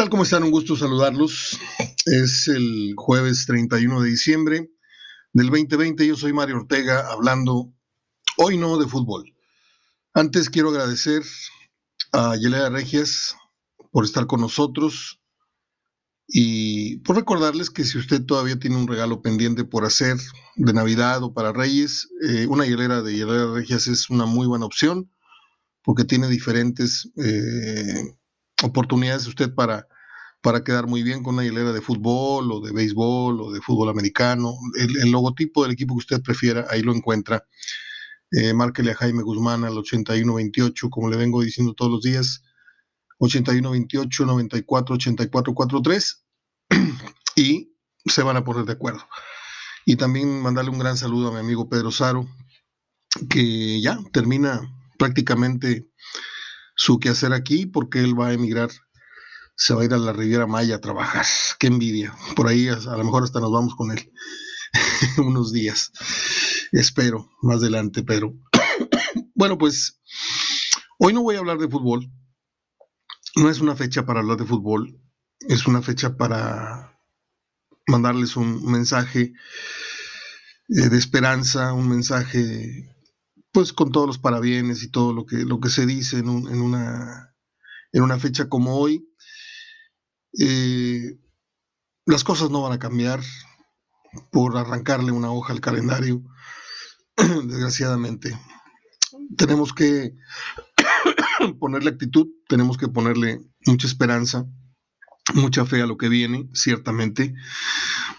tal? 0.00 0.08
¿Cómo 0.08 0.22
están? 0.22 0.44
Un 0.44 0.50
gusto 0.50 0.76
saludarlos. 0.76 1.60
Es 2.06 2.48
el 2.48 2.94
jueves 2.96 3.44
31 3.44 4.00
de 4.00 4.08
diciembre 4.08 4.70
del 5.34 5.48
2020. 5.48 6.06
Yo 6.06 6.16
soy 6.16 6.32
Mario 6.32 6.56
Ortega 6.56 7.12
hablando 7.12 7.74
hoy 8.38 8.56
no 8.56 8.78
de 8.78 8.88
fútbol. 8.88 9.34
Antes 10.14 10.48
quiero 10.48 10.70
agradecer 10.70 11.22
a 12.12 12.34
Yelena 12.36 12.70
Regias 12.70 13.36
por 13.90 14.06
estar 14.06 14.26
con 14.26 14.40
nosotros 14.40 15.20
y 16.26 16.96
por 17.00 17.16
recordarles 17.16 17.68
que 17.68 17.84
si 17.84 17.98
usted 17.98 18.24
todavía 18.24 18.58
tiene 18.58 18.76
un 18.76 18.88
regalo 18.88 19.20
pendiente 19.20 19.64
por 19.64 19.84
hacer 19.84 20.16
de 20.56 20.72
Navidad 20.72 21.22
o 21.22 21.34
para 21.34 21.52
Reyes, 21.52 22.08
eh, 22.26 22.46
una 22.46 22.64
hielera 22.64 23.02
de 23.02 23.18
Yelena 23.18 23.52
Regias 23.52 23.86
es 23.86 24.08
una 24.08 24.24
muy 24.24 24.46
buena 24.46 24.64
opción 24.64 25.12
porque 25.82 26.04
tiene 26.04 26.28
diferentes 26.28 27.10
eh, 27.22 28.16
oportunidades 28.62 29.26
usted 29.26 29.54
para, 29.54 29.86
para 30.42 30.64
quedar 30.64 30.86
muy 30.86 31.02
bien 31.02 31.22
con 31.22 31.34
una 31.34 31.44
hilera 31.44 31.72
de 31.72 31.80
fútbol 31.80 32.50
o 32.50 32.60
de 32.60 32.72
béisbol 32.72 33.40
o 33.40 33.52
de 33.52 33.60
fútbol 33.60 33.90
americano. 33.90 34.54
El, 34.76 35.10
logotipo 35.10 35.62
del 35.62 35.72
equipo 35.72 35.94
que 35.94 35.98
usted 35.98 36.22
prefiera, 36.22 36.66
ahí 36.70 36.82
lo 36.82 36.94
encuentra. 36.94 37.46
Eh, 38.32 38.54
márquele 38.54 38.92
a 38.92 38.94
Jaime 38.94 39.22
Guzmán 39.22 39.64
al 39.64 39.76
8128, 39.76 40.88
como 40.88 41.08
le 41.10 41.16
vengo 41.16 41.42
diciendo 41.42 41.74
todos 41.74 41.90
los 41.90 42.02
días, 42.02 42.42
8128 43.18 44.24
94 44.24 44.94
84 44.94 45.54
43 45.54 46.24
y 47.36 47.74
se 48.06 48.22
van 48.22 48.36
a 48.36 48.44
poner 48.44 48.64
de 48.64 48.72
acuerdo. 48.72 49.06
Y 49.84 49.96
también 49.96 50.42
mandarle 50.42 50.70
un 50.70 50.78
gran 50.78 50.96
saludo 50.96 51.28
a 51.28 51.32
mi 51.32 51.38
amigo 51.38 51.68
Pedro 51.68 51.90
Saro, 51.90 52.28
que 53.28 53.80
ya 53.80 53.98
termina 54.12 54.60
prácticamente 54.98 55.88
su 56.76 56.98
quehacer 56.98 57.32
aquí 57.32 57.66
porque 57.66 58.00
él 58.00 58.18
va 58.18 58.28
a 58.28 58.32
emigrar, 58.32 58.70
se 59.56 59.74
va 59.74 59.82
a 59.82 59.84
ir 59.84 59.94
a 59.94 59.98
la 59.98 60.12
Riviera 60.12 60.46
Maya 60.46 60.76
a 60.76 60.80
trabajar. 60.80 61.26
Qué 61.58 61.66
envidia. 61.66 62.14
Por 62.36 62.48
ahí 62.48 62.68
a, 62.68 62.76
lo 62.76 63.04
mejor 63.04 63.24
hasta 63.24 63.40
nos 63.40 63.52
vamos 63.52 63.74
con 63.74 63.90
él 63.90 64.12
unos 65.18 65.52
días. 65.52 65.92
Espero 66.72 67.30
más 67.42 67.58
adelante, 67.58 68.02
pero 68.02 68.34
bueno, 69.34 69.58
pues 69.58 70.00
hoy 70.98 71.12
no 71.12 71.22
voy 71.22 71.36
a 71.36 71.40
hablar 71.40 71.58
de 71.58 71.68
fútbol. 71.68 72.10
No 73.36 73.48
es 73.48 73.60
una 73.60 73.76
fecha 73.76 74.04
para 74.04 74.20
hablar 74.20 74.38
de 74.38 74.44
fútbol, 74.44 75.00
es 75.40 75.66
una 75.66 75.82
fecha 75.82 76.16
para 76.16 77.00
mandarles 77.86 78.36
un 78.36 78.64
mensaje 78.70 79.32
eh, 80.68 80.88
de 80.88 80.98
esperanza, 80.98 81.72
un 81.72 81.88
mensaje 81.88 82.96
pues 83.52 83.72
con 83.72 83.90
todos 83.90 84.06
los 84.06 84.18
parabienes 84.18 84.82
y 84.82 84.90
todo 84.90 85.12
lo 85.12 85.26
que, 85.26 85.38
lo 85.38 85.60
que 85.60 85.70
se 85.70 85.86
dice 85.86 86.18
en, 86.18 86.28
una, 86.28 87.34
en 87.92 88.02
una 88.02 88.18
fecha 88.18 88.48
como 88.48 88.76
hoy. 88.76 89.06
Eh, 90.38 91.18
las 92.06 92.24
cosas 92.24 92.50
no 92.50 92.62
van 92.62 92.72
a 92.72 92.78
cambiar 92.78 93.20
por 94.30 94.56
arrancarle 94.56 95.12
una 95.12 95.30
hoja 95.30 95.52
al 95.52 95.60
calendario, 95.60 96.22
desgraciadamente. 97.16 98.38
Tenemos 99.36 99.72
que 99.72 100.16
ponerle 101.60 101.90
actitud, 101.90 102.28
tenemos 102.48 102.76
que 102.76 102.88
ponerle 102.88 103.40
mucha 103.66 103.86
esperanza, 103.86 104.46
mucha 105.34 105.64
fe 105.64 105.82
a 105.82 105.86
lo 105.86 105.96
que 105.96 106.08
viene, 106.08 106.48
ciertamente, 106.52 107.34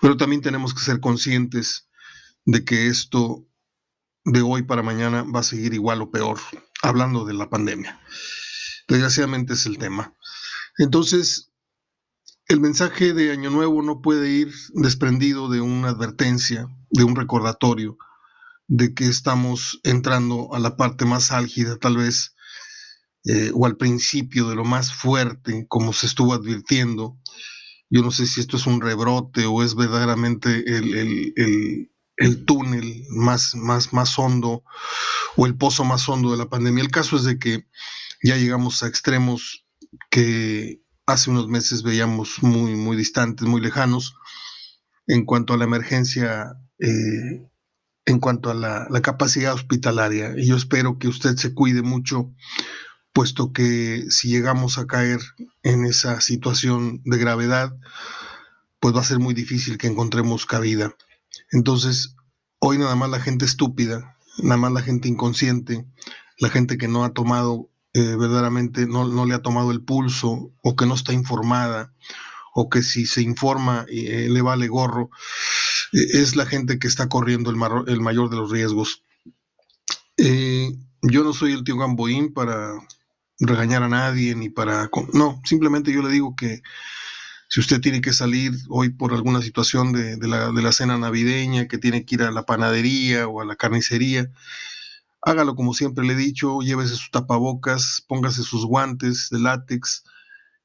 pero 0.02 0.18
también 0.18 0.42
tenemos 0.42 0.74
que 0.74 0.82
ser 0.82 1.00
conscientes 1.00 1.90
de 2.46 2.64
que 2.64 2.88
esto 2.88 3.48
de 4.24 4.42
hoy 4.42 4.64
para 4.64 4.84
mañana 4.84 5.24
va 5.24 5.42
a 5.42 5.44
seguir 5.44 5.74
igual 5.74 6.02
o 6.02 6.12
peor, 6.12 6.40
hablando 6.82 7.26
de 7.26 7.34
la 7.34 7.50
pandemia. 7.50 8.00
Desgraciadamente 8.88 9.54
es 9.54 9.66
el 9.66 9.78
tema. 9.78 10.16
Entonces, 10.78 11.51
el 12.52 12.60
mensaje 12.60 13.14
de 13.14 13.32
Año 13.32 13.50
Nuevo 13.50 13.82
no 13.82 14.02
puede 14.02 14.30
ir 14.30 14.54
desprendido 14.74 15.50
de 15.50 15.62
una 15.62 15.90
advertencia, 15.90 16.68
de 16.90 17.04
un 17.04 17.16
recordatorio 17.16 17.98
de 18.68 18.94
que 18.94 19.06
estamos 19.06 19.80
entrando 19.84 20.54
a 20.54 20.60
la 20.60 20.78
parte 20.78 21.06
más 21.06 21.32
álgida, 21.32 21.78
tal 21.78 21.98
vez, 21.98 22.36
eh, 23.26 23.52
o 23.54 23.66
al 23.66 23.78
principio 23.78 24.50
de 24.50 24.56
lo 24.56 24.64
más 24.64 24.94
fuerte, 24.94 25.66
como 25.68 25.94
se 25.94 26.06
estuvo 26.06 26.34
advirtiendo. 26.34 27.18
Yo 27.90 28.02
no 28.02 28.12
sé 28.12 28.26
si 28.26 28.40
esto 28.40 28.58
es 28.58 28.68
un 28.68 28.82
rebrote 28.82 29.46
o 29.46 29.64
es 29.64 29.76
verdaderamente 29.76 30.64
el 30.78 31.90
el 32.22 32.46
túnel 32.46 33.04
más, 33.10 33.56
más, 33.56 33.94
más 33.94 34.18
hondo 34.18 34.64
o 35.36 35.46
el 35.46 35.58
pozo 35.58 35.84
más 35.84 36.08
hondo 36.08 36.32
de 36.32 36.38
la 36.38 36.50
pandemia. 36.50 36.84
El 36.84 36.92
caso 36.92 37.16
es 37.16 37.24
de 37.24 37.40
que 37.40 37.66
ya 38.24 38.38
llegamos 38.38 38.84
a 38.84 38.88
extremos 38.88 39.66
que 40.10 40.82
hace 41.06 41.30
unos 41.30 41.48
meses 41.48 41.84
veíamos 41.84 42.42
muy, 42.42 42.76
muy 42.76 42.98
distantes, 42.98 43.48
muy 43.48 43.62
lejanos, 43.62 44.16
en 45.08 45.26
cuanto 45.26 45.54
a 45.54 45.58
la 45.58 45.66
emergencia, 45.66 46.54
eh, 46.80 47.48
en 48.06 48.20
cuanto 48.20 48.50
a 48.50 48.54
la, 48.54 48.88
la, 48.90 49.02
capacidad 49.02 49.54
hospitalaria. 49.54 50.34
Y 50.38 50.48
yo 50.48 50.56
espero 50.56 50.98
que 50.98 51.08
usted 51.08 51.36
se 51.36 51.54
cuide 51.54 51.82
mucho, 51.82 52.34
puesto 53.14 53.52
que 53.52 54.06
si 54.10 54.30
llegamos 54.30 54.78
a 54.78 54.88
caer 54.88 55.20
en 55.64 55.86
esa 55.86 56.22
situación 56.22 57.02
de 57.04 57.18
gravedad, 57.18 57.76
pues 58.80 58.96
va 58.96 59.02
a 59.02 59.06
ser 59.06 59.20
muy 59.20 59.34
difícil 59.34 59.78
que 59.78 59.88
encontremos 59.88 60.46
cabida. 60.46 60.96
Entonces, 61.52 62.16
hoy 62.60 62.78
nada 62.78 62.96
más 62.96 63.10
la 63.10 63.20
gente 63.20 63.46
estúpida, 63.46 64.18
nada 64.42 64.58
más 64.58 64.72
la 64.72 64.82
gente 64.82 65.08
inconsciente, 65.08 65.86
la 66.38 66.50
gente 66.50 66.78
que 66.78 66.88
no 66.88 67.04
ha 67.04 67.14
tomado 67.14 67.71
eh, 67.94 68.16
verdaderamente, 68.16 68.88
no, 68.88 69.26
le 69.26 69.34
ha 69.34 69.42
tomado 69.42 69.72
el 69.72 69.82
pulso 69.82 70.52
o 70.62 70.76
que 70.76 70.86
no 70.86 70.96
está 70.96 71.14
informada 71.14 71.94
o 72.54 72.70
que 72.70 72.84
si 72.84 73.06
se 73.06 73.22
informa 73.22 73.86
eh, 73.90 74.28
le 74.30 74.42
vale 74.42 74.68
gorro, 74.68 75.10
eh, 75.94 76.06
es 76.14 76.36
la 76.36 76.46
gente 76.46 76.80
que 76.80 76.88
está 76.88 77.08
corriendo 77.10 77.50
el, 77.50 77.58
el 77.88 78.02
mayor 78.02 78.30
de 78.30 78.38
los 78.38 78.52
riesgos. 78.52 79.04
yo 80.18 81.24
no 81.24 81.34
soy 81.34 81.54
el 81.54 81.64
tío 81.64 81.78
Gamboín 81.78 82.34
para 82.34 82.74
regañar 83.40 83.84
a 83.84 83.90
nadie 83.90 84.36
ni 84.36 84.50
para... 84.50 84.90
No, 85.14 85.42
simplemente 85.44 85.92
yo 85.92 86.02
le 86.02 86.12
digo 86.12 86.36
que 86.36 86.62
si 87.52 87.60
usted 87.60 87.82
tiene 87.82 88.00
que 88.00 88.14
salir 88.14 88.54
hoy 88.70 88.92
por 88.92 89.14
alguna 89.14 89.42
situación 89.42 89.92
de, 89.92 90.18
la, 90.26 90.72
cena 90.72 90.98
navideña, 90.98 91.68
que 91.68 91.78
tiene 91.78 92.06
que 92.06 92.16
ir 92.16 92.24
a 92.24 92.32
la 92.32 92.46
panadería 92.46 93.28
o 93.28 93.42
a 93.42 93.46
la 93.46 93.58
carnicería, 93.58 94.32
hágalo 95.22 95.56
como 95.56 95.74
siempre 95.74 96.06
le 96.06 96.14
he 96.14 96.18
dicho, 96.18 96.60
llévese 96.62 96.96
sus 96.96 97.12
tapabocas, 97.12 98.04
póngase 98.08 98.44
sus 98.44 98.66
guantes 98.66 99.30
de 99.30 99.40
látex, 99.40 100.04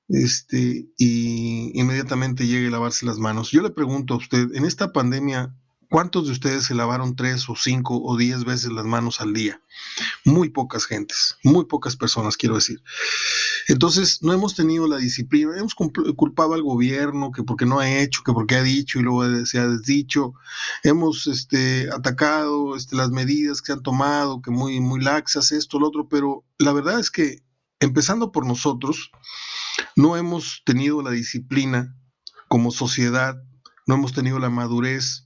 este, 0.09 0.89
y 0.97 1.79
inmediatamente 1.79 2.47
llegue 2.47 2.69
a 2.69 2.71
lavarse 2.71 3.07
las 3.07 3.19
manos. 3.19 3.51
Yo 3.51 3.63
le 3.63 3.71
pregunto 3.71 4.15
a 4.15 4.19
usted, 4.19 4.55
en 4.55 4.65
esta 4.65 4.93
pandemia, 4.93 5.55
¿Cuántos 5.89 6.27
de 6.27 6.33
ustedes 6.33 6.65
se 6.65 6.75
lavaron 6.75 7.15
tres 7.15 7.49
o 7.49 7.55
cinco 7.55 8.03
o 8.03 8.17
diez 8.17 8.45
veces 8.45 8.73
las 8.73 8.85
manos 8.85 9.21
al 9.21 9.33
día? 9.33 9.61
Muy 10.25 10.49
pocas 10.49 10.85
gentes, 10.85 11.37
muy 11.45 11.67
pocas 11.67 11.97
personas, 11.97 12.37
quiero 12.37 12.57
decir. 12.57 12.83
Entonces, 13.69 14.21
no 14.23 14.33
hemos 14.33 14.57
tenido 14.57 14.89
la 14.89 14.97
disciplina, 14.97 15.57
hemos 15.57 15.75
culpado 15.75 16.55
al 16.55 16.63
gobierno 16.63 17.31
que 17.31 17.45
porque 17.45 17.67
no 17.67 17.79
ha 17.79 17.89
hecho, 17.89 18.23
que 18.25 18.33
porque 18.33 18.57
ha 18.57 18.63
dicho 18.63 18.99
y 18.99 19.03
luego 19.03 19.47
se 19.47 19.59
ha 19.61 19.69
desdicho. 19.69 20.35
Hemos 20.83 21.29
este, 21.29 21.89
atacado 21.93 22.75
este, 22.77 22.97
las 22.97 23.11
medidas 23.11 23.63
que 23.63 23.67
se 23.67 23.73
han 23.75 23.83
tomado, 23.83 24.43
que 24.43 24.51
muy, 24.51 24.81
muy 24.81 25.01
laxas, 25.01 25.53
esto, 25.53 25.79
lo 25.79 25.87
otro, 25.89 26.09
pero 26.09 26.45
la 26.59 26.73
verdad 26.73 26.99
es 26.99 27.13
que, 27.13 27.43
empezando 27.79 28.33
por 28.33 28.45
nosotros, 28.45 29.13
no 29.95 30.17
hemos 30.17 30.63
tenido 30.65 31.01
la 31.03 31.11
disciplina 31.11 31.97
como 32.49 32.73
sociedad, 32.73 33.37
no 33.87 33.95
hemos 33.95 34.13
tenido 34.13 34.41
la 34.41 34.51
madurez 34.51 35.26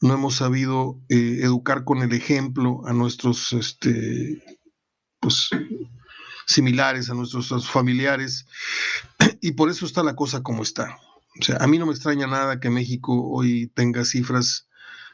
no 0.00 0.14
hemos 0.14 0.36
sabido 0.36 0.98
eh, 1.08 1.40
educar 1.42 1.84
con 1.84 2.02
el 2.02 2.12
ejemplo 2.12 2.82
a 2.86 2.92
nuestros 2.92 3.52
este, 3.52 4.42
pues, 5.20 5.50
similares, 6.46 7.10
a 7.10 7.14
nuestros, 7.14 7.68
familiares, 7.68 8.46
y 9.40 9.52
por 9.52 9.70
eso 9.70 9.86
está 9.86 10.02
la 10.02 10.16
cosa 10.16 10.42
como 10.42 10.62
está. 10.62 10.98
O 11.40 11.44
sea, 11.44 11.56
a 11.60 11.66
mí 11.66 11.78
no 11.78 11.86
me 11.86 11.92
extraña 11.92 12.26
nada 12.26 12.60
que 12.60 12.70
México 12.70 13.30
hoy 13.30 13.70
tenga 13.74 14.04
cifras 14.04 14.66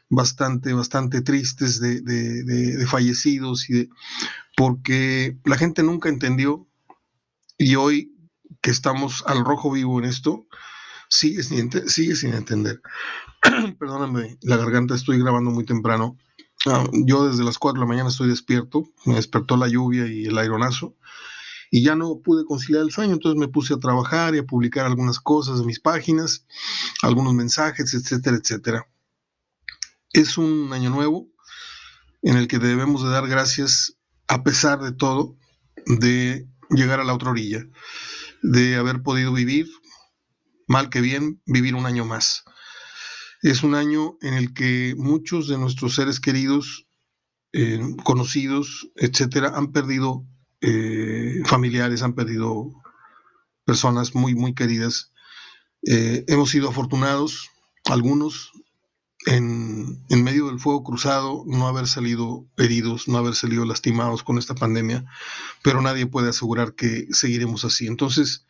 bastante, 0.08 0.72
bastante 0.72 1.20
tristes 1.20 1.80
de, 1.80 2.00
de, 2.00 2.86
fallecidos, 2.86 3.68
y 3.68 3.74
de, 3.74 3.88
porque 4.56 5.36
la 5.44 5.58
gente 5.58 5.82
nunca 5.82 6.08
entendió, 6.08 6.68
y 7.58 7.74
hoy 7.74 8.12
que 8.62 8.70
estamos 8.70 9.24
al 9.26 9.44
rojo 9.44 9.70
vivo 9.70 9.98
en 9.98 10.04
esto, 10.04 10.46
sigue 11.08 11.42
sin, 11.42 11.70
sigue 11.88 12.14
sin 12.14 12.34
entender. 12.34 12.80
Perdóname 13.78 14.38
la 14.42 14.56
garganta, 14.56 14.94
estoy 14.94 15.18
grabando 15.18 15.50
muy 15.50 15.64
temprano. 15.64 16.16
Ah, 16.66 16.86
yo 16.92 17.28
desde 17.28 17.44
las 17.44 17.58
4 17.58 17.80
de 17.80 17.84
la 17.84 17.88
mañana 17.88 18.08
estoy 18.08 18.28
despierto, 18.28 18.88
me 19.04 19.14
despertó 19.14 19.56
la 19.56 19.68
lluvia 19.68 20.06
y 20.06 20.24
el 20.26 20.38
aeronazo 20.38 20.96
y 21.70 21.82
ya 21.82 21.96
no 21.96 22.20
pude 22.20 22.44
conciliar 22.44 22.82
el 22.82 22.90
sueño, 22.90 23.14
entonces 23.14 23.38
me 23.38 23.48
puse 23.48 23.74
a 23.74 23.78
trabajar 23.78 24.34
y 24.34 24.38
a 24.38 24.44
publicar 24.46 24.86
algunas 24.86 25.18
cosas 25.20 25.60
en 25.60 25.66
mis 25.66 25.80
páginas, 25.80 26.46
algunos 27.02 27.34
mensajes, 27.34 27.92
etcétera, 27.94 28.36
etcétera. 28.36 28.86
Es 30.12 30.38
un 30.38 30.72
año 30.72 30.90
nuevo 30.90 31.28
en 32.22 32.36
el 32.36 32.48
que 32.48 32.58
debemos 32.58 33.02
de 33.02 33.10
dar 33.10 33.28
gracias 33.28 33.96
a 34.28 34.42
pesar 34.42 34.80
de 34.80 34.92
todo, 34.92 35.36
de 35.86 36.48
llegar 36.70 37.00
a 37.00 37.04
la 37.04 37.14
otra 37.14 37.30
orilla, 37.30 37.66
de 38.42 38.76
haber 38.76 39.02
podido 39.02 39.32
vivir, 39.32 39.68
mal 40.66 40.90
que 40.90 41.00
bien, 41.00 41.40
vivir 41.46 41.74
un 41.74 41.86
año 41.86 42.04
más. 42.04 42.44
Es 43.42 43.62
un 43.62 43.74
año 43.74 44.16
en 44.22 44.34
el 44.34 44.54
que 44.54 44.94
muchos 44.96 45.48
de 45.48 45.58
nuestros 45.58 45.94
seres 45.94 46.20
queridos, 46.20 46.86
eh, 47.52 47.80
conocidos, 48.04 48.90
etcétera, 48.96 49.52
han 49.54 49.72
perdido 49.72 50.24
eh, 50.60 51.42
familiares, 51.44 52.02
han 52.02 52.14
perdido 52.14 52.72
personas 53.64 54.14
muy, 54.14 54.34
muy 54.34 54.54
queridas. 54.54 55.12
Eh, 55.82 56.24
hemos 56.28 56.50
sido 56.50 56.68
afortunados, 56.68 57.50
algunos, 57.84 58.52
en, 59.26 60.04
en, 60.08 60.24
medio 60.24 60.46
del 60.46 60.60
fuego 60.60 60.84
cruzado, 60.84 61.44
no 61.46 61.66
haber 61.66 61.88
salido 61.88 62.46
heridos, 62.56 63.08
no 63.08 63.18
haber 63.18 63.34
salido 63.34 63.64
lastimados 63.64 64.22
con 64.22 64.38
esta 64.38 64.54
pandemia, 64.54 65.04
pero 65.62 65.82
nadie 65.82 66.06
puede 66.06 66.30
asegurar 66.30 66.74
que 66.74 67.08
seguiremos 67.10 67.64
así. 67.64 67.86
Entonces, 67.86 68.46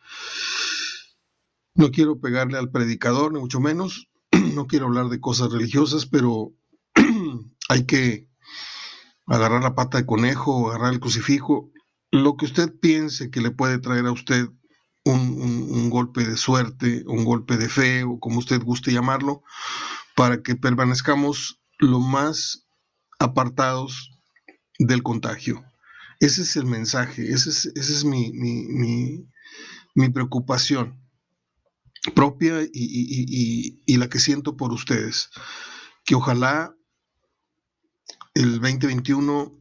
no 1.77 1.91
quiero 1.91 2.19
pegarle 2.19 2.57
al 2.57 2.71
predicador, 2.71 3.31
ni 3.31 3.39
mucho 3.39 3.59
menos, 3.59 4.09
no 4.55 4.65
quiero 4.67 4.87
hablar 4.87 5.09
de 5.09 5.21
cosas 5.21 5.51
religiosas, 5.51 6.07
pero 6.07 6.53
hay 7.69 7.85
que 7.85 8.27
agarrar 9.27 9.61
la 9.61 9.75
pata 9.75 9.99
de 9.99 10.05
conejo, 10.05 10.69
agarrar 10.69 10.93
el 10.93 10.99
crucifijo, 10.99 11.71
lo 12.11 12.35
que 12.35 12.45
usted 12.45 12.73
piense 12.79 13.29
que 13.29 13.41
le 13.41 13.51
puede 13.51 13.77
traer 13.77 14.07
a 14.07 14.11
usted 14.11 14.47
un, 15.05 15.89
golpe 15.89 16.25
de 16.25 16.35
suerte, 16.35 17.03
un 17.07 17.23
golpe 17.23 17.55
de 17.57 17.69
fe, 17.69 18.03
o 18.03 18.19
como 18.19 18.39
usted 18.39 18.61
guste 18.61 18.91
llamarlo, 18.91 19.43
para 20.15 20.41
que 20.41 20.55
permanezcamos 20.55 21.61
lo 21.79 21.99
más 21.99 22.67
apartados 23.19 24.11
del 24.79 25.03
contagio. 25.03 25.63
Ese 26.19 26.41
es 26.41 26.55
el 26.55 26.65
mensaje, 26.65 27.31
esa 27.31 27.49
es, 27.49 27.65
ese 27.67 27.93
es 27.93 28.03
mi, 28.03 28.31
mi, 28.33 29.27
mi, 29.95 30.09
preocupación 30.09 31.06
propia 32.11 32.61
y, 32.71 33.97
la 33.97 34.09
que 34.09 34.19
siento 34.19 34.57
por 34.57 34.71
ustedes. 34.73 35.29
Que 36.05 36.15
ojalá 36.15 36.75
el 38.33 38.59
2021 38.59 39.53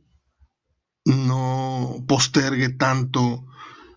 no 1.07 2.05
postergue 2.07 2.71
tanto 2.71 3.47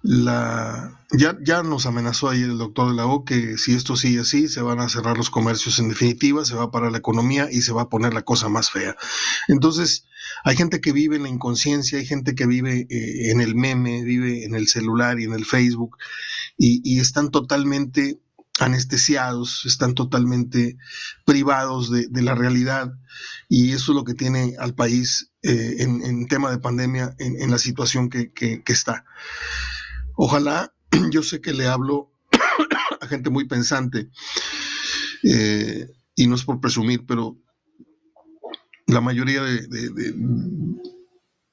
la 0.01 0.99
ya, 1.11 1.35
ya 1.41 1.63
nos 1.63 1.87
amenazó 1.87 2.29
ayer 2.29 2.49
el 2.49 2.59
doctor 2.59 2.89
de 2.89 2.95
la 2.95 3.07
O 3.07 3.25
que 3.25 3.57
si 3.57 3.73
esto 3.73 3.95
sigue 3.95 4.19
así, 4.19 4.47
se 4.47 4.61
van 4.61 4.79
a 4.79 4.89
cerrar 4.89 5.17
los 5.17 5.31
comercios 5.31 5.79
en 5.79 5.89
definitiva, 5.89 6.45
se 6.45 6.55
va 6.55 6.65
a 6.65 6.71
parar 6.71 6.91
la 6.91 6.99
economía 6.99 7.49
y 7.51 7.63
se 7.63 7.73
va 7.73 7.83
a 7.83 7.89
poner 7.89 8.13
la 8.13 8.21
cosa 8.21 8.47
más 8.47 8.69
fea. 8.69 8.95
Entonces, 9.47 10.05
hay 10.43 10.55
gente 10.55 10.81
que 10.81 10.91
vive 10.91 11.15
en 11.15 11.23
la 11.23 11.29
inconsciencia, 11.29 11.97
hay 11.97 12.05
gente 12.05 12.35
que 12.35 12.45
vive 12.45 12.85
eh, 12.89 13.31
en 13.31 13.41
el 13.41 13.55
meme, 13.55 14.03
vive 14.03 14.45
en 14.45 14.53
el 14.53 14.67
celular 14.67 15.19
y 15.19 15.23
en 15.23 15.33
el 15.33 15.45
Facebook 15.45 15.97
y 16.61 16.99
están 16.99 17.31
totalmente 17.31 18.19
anestesiados, 18.59 19.65
están 19.65 19.95
totalmente 19.95 20.77
privados 21.25 21.89
de, 21.91 22.07
la 22.21 22.35
realidad 22.35 22.93
y 23.47 23.71
eso 23.71 23.91
es 23.91 23.95
lo 23.95 24.03
que 24.03 24.13
tiene 24.13 24.55
al 24.59 24.75
país 24.75 25.31
eh, 25.41 25.77
en, 25.79 26.27
tema 26.27 26.51
de 26.51 26.59
pandemia, 26.59 27.15
en, 27.17 27.49
la 27.49 27.57
situación 27.57 28.09
que, 28.09 28.31
está. 28.67 29.05
Ojalá, 30.15 30.73
yo 31.11 31.23
sé 31.23 31.41
que 31.41 31.53
le 31.53 31.67
hablo 31.67 32.11
a 33.01 33.07
gente 33.07 33.29
muy 33.29 33.47
pensante, 33.47 34.09
eh, 35.23 35.87
y 36.15 36.27
no 36.27 36.35
es 36.35 36.43
por 36.43 36.59
presumir, 36.59 37.05
pero 37.05 37.37
la 38.85 39.01
mayoría 39.01 39.41
de, 39.43 39.67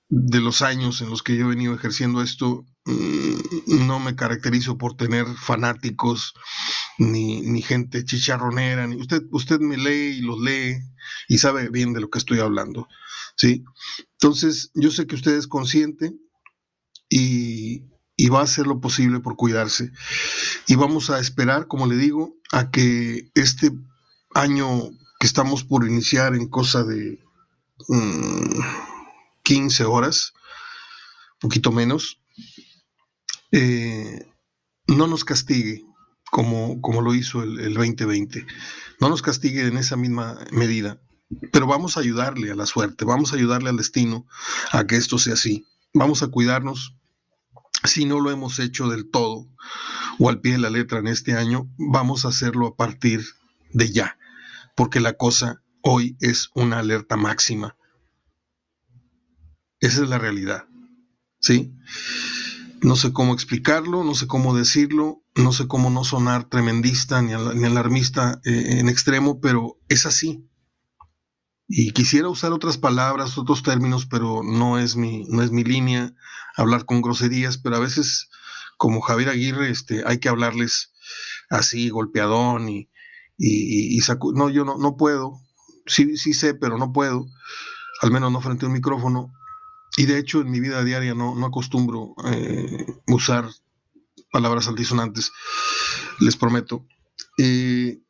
de, 0.09 0.41
los 0.41 0.63
años 0.63 1.01
en 1.01 1.11
los 1.11 1.23
que 1.23 1.37
yo 1.37 1.47
he 1.47 1.49
venido 1.51 1.75
ejerciendo 1.75 2.23
esto, 2.23 2.65
mmm, 2.87 3.87
no 3.87 4.01
me 4.01 4.17
caracterizo 4.17 4.79
por 4.79 4.97
tener 4.97 5.27
fanáticos 5.37 6.35
ni, 6.99 7.41
ni, 7.43 7.63
gente 7.63 8.05
chicharronera. 8.05 8.87
Ni, 8.87 8.97
usted, 8.97 9.23
usted 9.31 9.61
me 9.61 9.77
lee 9.77 10.19
y 10.19 10.21
los 10.23 10.41
lee 10.41 10.77
y 11.29 11.39
sabe 11.39 11.69
bien 11.69 11.93
de 11.93 12.01
lo 12.01 12.11
que 12.11 12.19
estoy 12.19 12.41
hablando. 12.41 12.89
¿sí? 13.37 13.65
Entonces, 14.13 14.71
yo 14.75 14.91
sé 14.91 15.07
que 15.07 15.15
usted 15.15 15.37
es 15.37 15.47
consciente 15.47 16.15
y, 17.09 17.85
y 18.17 18.29
va 18.29 18.41
a 18.41 18.45
hacer 18.45 18.67
lo 18.67 18.81
posible 18.81 19.21
por 19.21 19.37
cuidarse. 19.37 19.93
Y 20.67 20.75
vamos 20.75 21.11
a 21.11 21.21
esperar, 21.21 21.69
como 21.69 21.87
le 21.87 21.97
digo, 21.97 22.35
a 22.53 22.71
que 22.71 23.31
este 23.35 23.71
año 24.35 24.91
que 25.19 25.27
estamos 25.27 25.65
por 25.65 25.87
iniciar 25.87 26.35
en 26.35 26.49
cosa 26.49 26.85
de 26.85 27.19
mmm, 27.89 28.61
15 29.43 29.85
horas, 29.85 30.33
poquito 31.41 31.73
menos, 31.73 32.21
eh, 33.53 34.27
no 34.89 35.07
nos 35.07 35.25
castigue 35.25 35.86
como, 36.31 36.81
como 36.81 37.03
lo 37.03 37.15
hizo 37.15 37.43
el, 37.43 37.61
el 37.61 37.75
2020. 37.75 38.47
No 39.01 39.09
nos 39.09 39.23
castigue 39.23 39.67
en 39.67 39.77
esa 39.77 39.97
misma 39.97 40.39
medida, 40.53 41.01
pero 41.53 41.67
vamos 41.67 41.97
a 41.97 42.01
ayudarle 42.01 42.51
a 42.51 42.55
la 42.55 42.67
suerte, 42.67 43.05
vamos 43.05 43.33
a 43.33 43.37
ayudarle 43.37 43.71
al 43.71 43.77
destino 43.77 44.27
a 44.73 44.87
que 44.87 44.97
esto 44.97 45.19
sea 45.19 45.35
así. 45.35 45.67
Vamos 45.93 46.23
a 46.23 46.29
cuidarnos, 46.29 46.95
si 47.85 48.05
no 48.05 48.21
lo 48.21 48.31
hemos 48.31 48.59
hecho 48.59 48.89
del 48.89 49.11
todo 49.11 49.49
o 50.19 50.29
al 50.29 50.41
pie 50.41 50.53
de 50.53 50.59
la 50.59 50.71
letra 50.71 50.99
en 50.99 51.09
este 51.09 51.35
año, 51.35 51.69
vamos 51.77 52.25
a 52.25 52.29
hacerlo 52.29 52.67
a 52.67 52.77
partir 52.77 53.25
de 53.73 53.93
ya, 53.93 54.19
porque 54.77 55.01
la 55.01 55.15
cosa 55.15 55.63
hoy 55.83 56.17
es 56.21 56.51
una 56.55 56.79
alerta 56.79 57.17
máxima. 57.17 57.77
Esa 59.81 60.03
es 60.03 60.09
la 60.09 60.19
realidad. 60.19 60.67
¿Sí? 61.39 61.73
No 62.81 62.97
sé 62.97 63.13
cómo 63.13 63.35
explicarlo, 63.35 64.05
no 64.05 64.15
sé 64.15 64.27
cómo 64.27 64.57
decirlo, 64.57 65.23
no 65.37 65.53
sé 65.53 65.69
cómo 65.69 65.91
no 65.91 66.03
sonar 66.03 66.49
tremendista 66.49 67.21
ni, 67.21 67.33
al, 67.35 67.59
ni 67.59 67.65
alarmista 67.65 68.41
eh, 68.45 68.79
en 68.81 68.89
extremo, 68.89 69.41
pero 69.41 69.79
es 69.89 70.07
así. 70.07 70.49
Y 71.69 71.93
quisiera 71.93 72.29
usar 72.29 72.53
otras 72.53 72.79
palabras, 72.79 73.37
otros 73.37 73.63
términos, 73.63 74.07
pero 74.07 74.43
no 74.43 74.79
es 74.79 74.97
mi, 74.97 75.25
no 75.29 75.43
es 75.43 75.51
mi 75.51 75.65
línea 75.65 76.15
hablar 76.57 76.87
con 76.87 77.03
groserías, 77.03 77.59
pero 77.59 77.77
a 77.77 77.81
veces, 77.81 78.31
como 78.79 79.01
Javier 79.01 79.29
Aguirre, 79.29 79.71
este, 79.71 80.03
hay 80.07 80.19
que 80.19 80.29
hablarles 80.29 80.93
así, 81.51 81.91
golpeadón 81.91 82.69
y, 82.69 82.89
y, 83.37 83.99
no, 84.35 84.49
yo 84.49 84.65
no, 84.65 84.79
no 84.79 84.97
puedo, 84.97 85.41
sí, 85.87 86.17
sí 86.17 86.33
sé, 86.33 86.55
pero 86.55 86.79
no 86.79 86.93
puedo, 86.93 87.27
al 88.01 88.11
menos 88.11 88.33
no 88.33 88.41
frente 88.41 88.65
a 88.65 88.69
un 88.69 88.75
micrófono. 88.75 89.33
Y 89.99 90.07
de 90.07 90.19
hecho 90.19 90.41
en 90.41 90.51
mi 90.51 90.61
vida 90.61 90.85
diaria 90.85 91.15
no, 91.15 91.35
no 91.35 91.47
acostumbro 91.47 92.15
eh, 92.27 92.87
usar 93.07 93.49
palabras 94.31 94.69
altisonantes, 94.69 95.33
les 96.21 96.37
prometo. 96.37 96.87
Eh, 97.39 98.01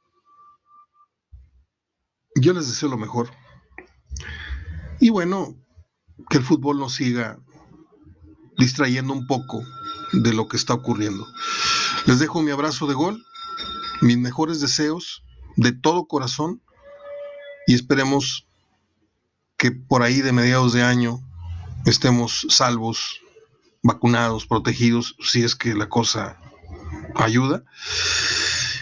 yo 2.35 2.53
les 2.53 2.69
deseo 2.69 2.89
lo 2.89 2.99
mejor. 2.99 3.31
Y 5.01 5.11
bueno, 5.11 5.57
que 6.31 6.39
el 6.39 6.45
fútbol 6.45 6.79
nos 6.79 6.95
siga 6.95 7.39
distrayendo 8.59 9.13
un 9.13 9.27
poco 9.27 9.63
de 10.13 10.33
lo 10.33 10.49
que 10.49 10.57
está 10.57 10.75
ocurriendo. 10.75 11.27
Les 12.07 12.19
dejo 12.19 12.43
mi 12.43 12.51
abrazo 12.51 12.87
de 12.87 12.95
gol, 12.95 13.25
mis 14.01 14.19
mejores 14.19 14.61
deseos 14.61 15.23
de 15.57 15.73
todo 15.73 16.07
corazón 16.07 16.63
y 17.67 17.75
esperemos 17.75 18.47
que 19.57 19.73
por 19.73 20.03
ahí 20.03 20.21
de 20.21 20.33
mediados 20.33 20.73
de 20.73 20.83
año 20.83 21.21
estemos 21.85 22.47
salvos, 22.49 23.21
vacunados, 23.87 24.47
protegidos, 24.47 25.17
si 25.21 25.45
es 25.45 25.55
que 25.55 25.75
la 25.75 25.89
cosa 25.89 26.39
ayuda. 27.15 27.65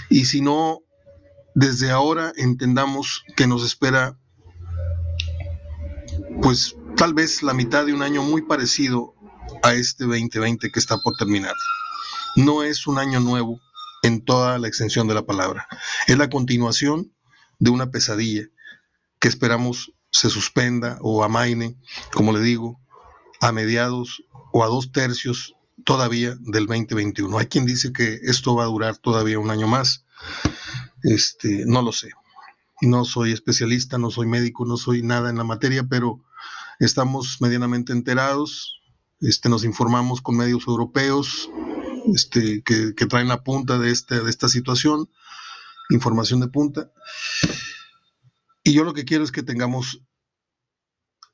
Y 0.09 0.25
si 0.25 0.41
no, 0.41 0.81
desde 1.55 1.91
ahora 1.91 2.33
entendamos 2.37 3.25
que 3.37 3.47
nos 3.47 3.65
espera 3.65 4.19
pues 6.43 6.75
tal 6.97 7.15
vez 7.15 7.43
la 7.43 7.55
mitad 7.55 7.87
de 7.87 7.93
un 7.93 8.03
año 8.03 8.23
muy 8.23 8.43
parecido 8.43 9.15
a 9.63 9.75
este 9.75 10.05
2020 10.05 10.71
que 10.71 10.81
está 10.81 10.97
por 10.99 11.17
terminar. 11.17 11.55
No 12.37 12.63
es 12.63 12.87
un 12.87 12.99
año 12.99 13.21
nuevo 13.21 13.61
en 14.03 14.25
toda 14.25 14.59
la 14.59 14.69
extensión 14.69 15.07
de 15.07 15.15
la 15.15 15.27
palabra. 15.27 15.67
Es 16.07 16.19
la 16.19 16.29
continuación 16.29 17.13
de 17.59 17.71
una 17.71 17.91
pesadilla 17.91 18.45
que 19.21 19.29
esperamos 19.29 19.93
se 20.11 20.31
suspenda 20.31 20.99
o 21.01 21.25
amaine, 21.25 21.77
como 22.13 22.33
le 22.33 22.41
digo, 22.41 22.81
a 23.41 23.53
mediados 23.53 24.23
o 24.53 24.65
a 24.65 24.69
dos 24.69 24.93
tercios 24.93 25.55
todavía 25.85 26.37
del 26.41 26.67
2021. 26.67 27.39
Hay 27.39 27.47
quien 27.47 27.67
dice 27.67 27.93
que 27.93 28.21
esto 28.23 28.55
va 28.55 28.65
a 28.65 28.69
durar 28.69 28.97
todavía 28.97 29.39
un 29.39 29.51
año 29.51 29.69
más. 29.69 30.05
Este, 31.03 31.65
no 31.67 31.83
lo 31.83 31.93
sé. 31.93 32.11
No 32.81 33.05
soy 33.05 33.33
especialista, 33.33 33.99
no 33.99 34.11
soy 34.11 34.27
médico, 34.27 34.65
no 34.65 34.77
soy 34.77 35.03
nada 35.03 35.31
en 35.31 35.37
la 35.37 35.45
materia, 35.45 35.85
pero 35.85 36.23
estamos 36.79 37.41
medianamente 37.41 37.93
enterados, 37.93 38.81
este, 39.21 39.49
nos 39.49 39.65
informamos 39.65 40.21
con 40.21 40.37
medios 40.37 40.67
europeos 40.67 41.49
este, 42.13 42.63
que, 42.63 42.93
traen 43.07 43.29
la 43.29 43.43
punta 43.43 43.79
de, 43.79 43.91
este, 43.91 44.21
de 44.21 44.31
esta 44.31 44.49
situación, 44.49 45.09
información 45.91 46.41
de 46.41 46.49
punta. 46.49 46.93
Y 48.63 48.73
yo 48.73 48.85
lo 48.85 48.95
que 48.95 49.05
quiero 49.05 49.25
es 49.25 49.33
que 49.33 49.43
tengamos 49.43 50.03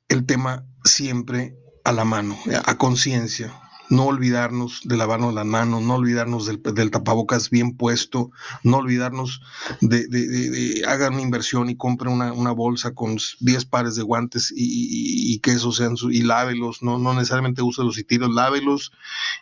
el 0.07 0.25
tema 0.25 0.65
siempre 0.83 1.57
a 1.83 1.91
la 1.91 2.05
mano, 2.05 2.37
a 2.65 2.77
conciencia. 2.77 3.53
no 3.89 4.05
olvidarnos 4.05 4.81
de 4.85 4.95
lavarnos 4.95 5.33
las 5.33 5.45
manos, 5.45 5.81
no 5.81 5.95
olvidarnos 5.95 6.45
del, 6.45 6.91
tapabocas 6.91 7.49
bien 7.49 7.75
puesto, 7.75 8.31
no 8.63 8.77
olvidarnos 8.77 9.41
de, 9.81 10.07
de, 10.07 10.83
hagan 10.87 11.15
una 11.15 11.23
inversión 11.23 11.69
y 11.69 11.75
compren 11.75 12.13
una, 12.13 12.51
bolsa 12.53 12.93
con 12.93 13.17
10 13.41 13.65
pares 13.65 13.95
de 13.95 14.03
guantes 14.03 14.53
y, 14.55 15.37
que 15.39 15.51
esos 15.51 15.75
sean, 15.75 15.95
y 16.09 16.21
lávelos, 16.21 16.81
no, 16.81 16.99
no 16.99 17.13
necesariamente 17.13 17.61
úselos 17.61 17.97
y 17.97 18.05
tiros, 18.05 18.33
lávelos 18.33 18.93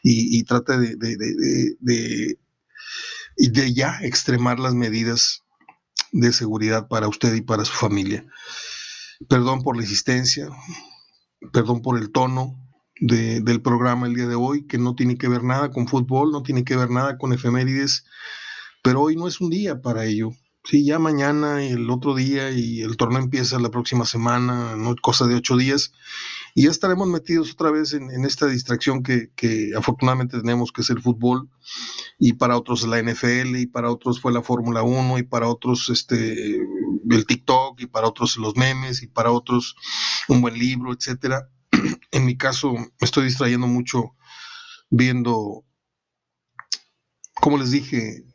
y, 0.02 0.40
y 0.40 0.44
trate 0.46 0.80
de, 0.80 0.96
de, 0.96 2.38
de 3.38 3.74
ya 3.74 4.00
extremar 4.02 4.60
las 4.60 4.74
medidas 4.74 5.44
de 6.12 6.34
seguridad 6.34 6.88
para 6.88 7.08
usted 7.08 7.36
y 7.36 7.42
para 7.42 7.66
su 7.66 7.74
familia. 7.74 8.26
Perdón 9.28 9.62
por 9.62 9.76
la 9.76 9.84
insistencia, 9.84 10.50
perdón 11.52 11.82
por 11.82 11.98
el 11.98 12.12
tono 12.12 12.56
del 13.00 13.62
programa 13.62 14.08
el 14.08 14.16
día 14.16 14.28
de 14.28 14.36
hoy, 14.36 14.68
que 14.68 14.78
no 14.78 14.94
tiene 14.96 15.18
que 15.18 15.30
ver 15.30 15.44
nada 15.44 15.72
con 15.72 15.88
fútbol, 15.88 16.32
no 16.32 16.44
tiene 16.44 16.64
que 16.64 16.76
ver 16.76 16.90
nada 16.90 17.18
con 17.18 17.32
efemérides, 17.32 18.06
pero 18.84 19.02
hoy 19.02 19.16
no 19.16 19.28
es 19.28 19.40
un 19.40 19.50
día 19.50 19.82
para 19.82 20.06
ello. 20.06 20.32
Sí, 20.66 20.86
ya 20.86 21.00
mañana 21.00 21.66
y 21.66 21.70
el 21.72 21.90
otro 21.90 22.14
día 22.14 22.52
y 22.52 22.82
el 22.82 22.98
torneo 22.98 23.22
empieza 23.22 23.58
la 23.60 23.72
próxima 23.72 24.06
semana, 24.06 24.76
no 24.76 24.94
cosa 25.02 25.26
de 25.26 25.36
ocho 25.36 25.56
días, 25.56 25.94
y 26.54 26.64
ya 26.64 26.70
estaremos 26.70 27.08
metidos 27.08 27.54
otra 27.54 27.72
vez 27.72 27.94
en, 27.94 28.10
esta 28.26 28.46
distracción 28.48 29.02
que, 29.02 29.32
que, 29.36 29.72
afortunadamente 29.76 30.40
tenemos, 30.40 30.74
que 30.74 30.82
es 30.82 30.90
el 30.90 31.02
fútbol, 31.02 31.50
y 32.20 32.34
para 32.34 32.58
otros 32.58 32.86
la 32.86 33.02
NFL, 33.02 33.56
y 33.56 33.68
para 33.68 33.90
otros 33.90 34.20
fue 34.20 34.34
la 34.34 34.42
Fórmula 34.42 34.84
1, 34.84 35.20
y 35.20 35.24
para 35.24 35.48
otros 35.48 35.90
este, 35.90 36.60
el 37.16 37.26
TikTok, 37.26 37.82
y 37.82 37.88
para 37.88 38.08
otros 38.08 38.38
los 38.38 38.56
memes, 38.56 39.04
y 39.04 39.08
para 39.08 39.32
otros 39.32 39.76
un 40.28 40.42
buen 40.42 40.58
libro, 40.58 40.94
etcétera. 40.94 41.50
En 42.12 42.26
mi 42.26 42.38
caso, 42.38 42.74
me 42.74 42.90
estoy 43.02 43.26
distrayendo 43.26 43.68
mucho 43.68 44.16
viendo, 44.90 45.64
como 47.36 47.58
les 47.58 47.72
dije, 47.72 48.26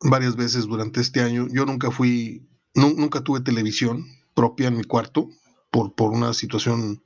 varias 0.00 0.36
veces 0.36 0.66
durante 0.66 1.00
este 1.00 1.22
año. 1.22 1.46
Yo 1.50 1.66
nunca 1.66 1.90
fui, 1.90 2.48
nunca 2.74 3.22
tuve 3.22 3.40
televisión 3.40 4.06
propia 4.34 4.68
en 4.68 4.76
mi 4.76 4.84
cuarto 4.84 5.28
por, 5.70 5.94
por 5.94 6.12
una 6.12 6.32
situación, 6.34 7.02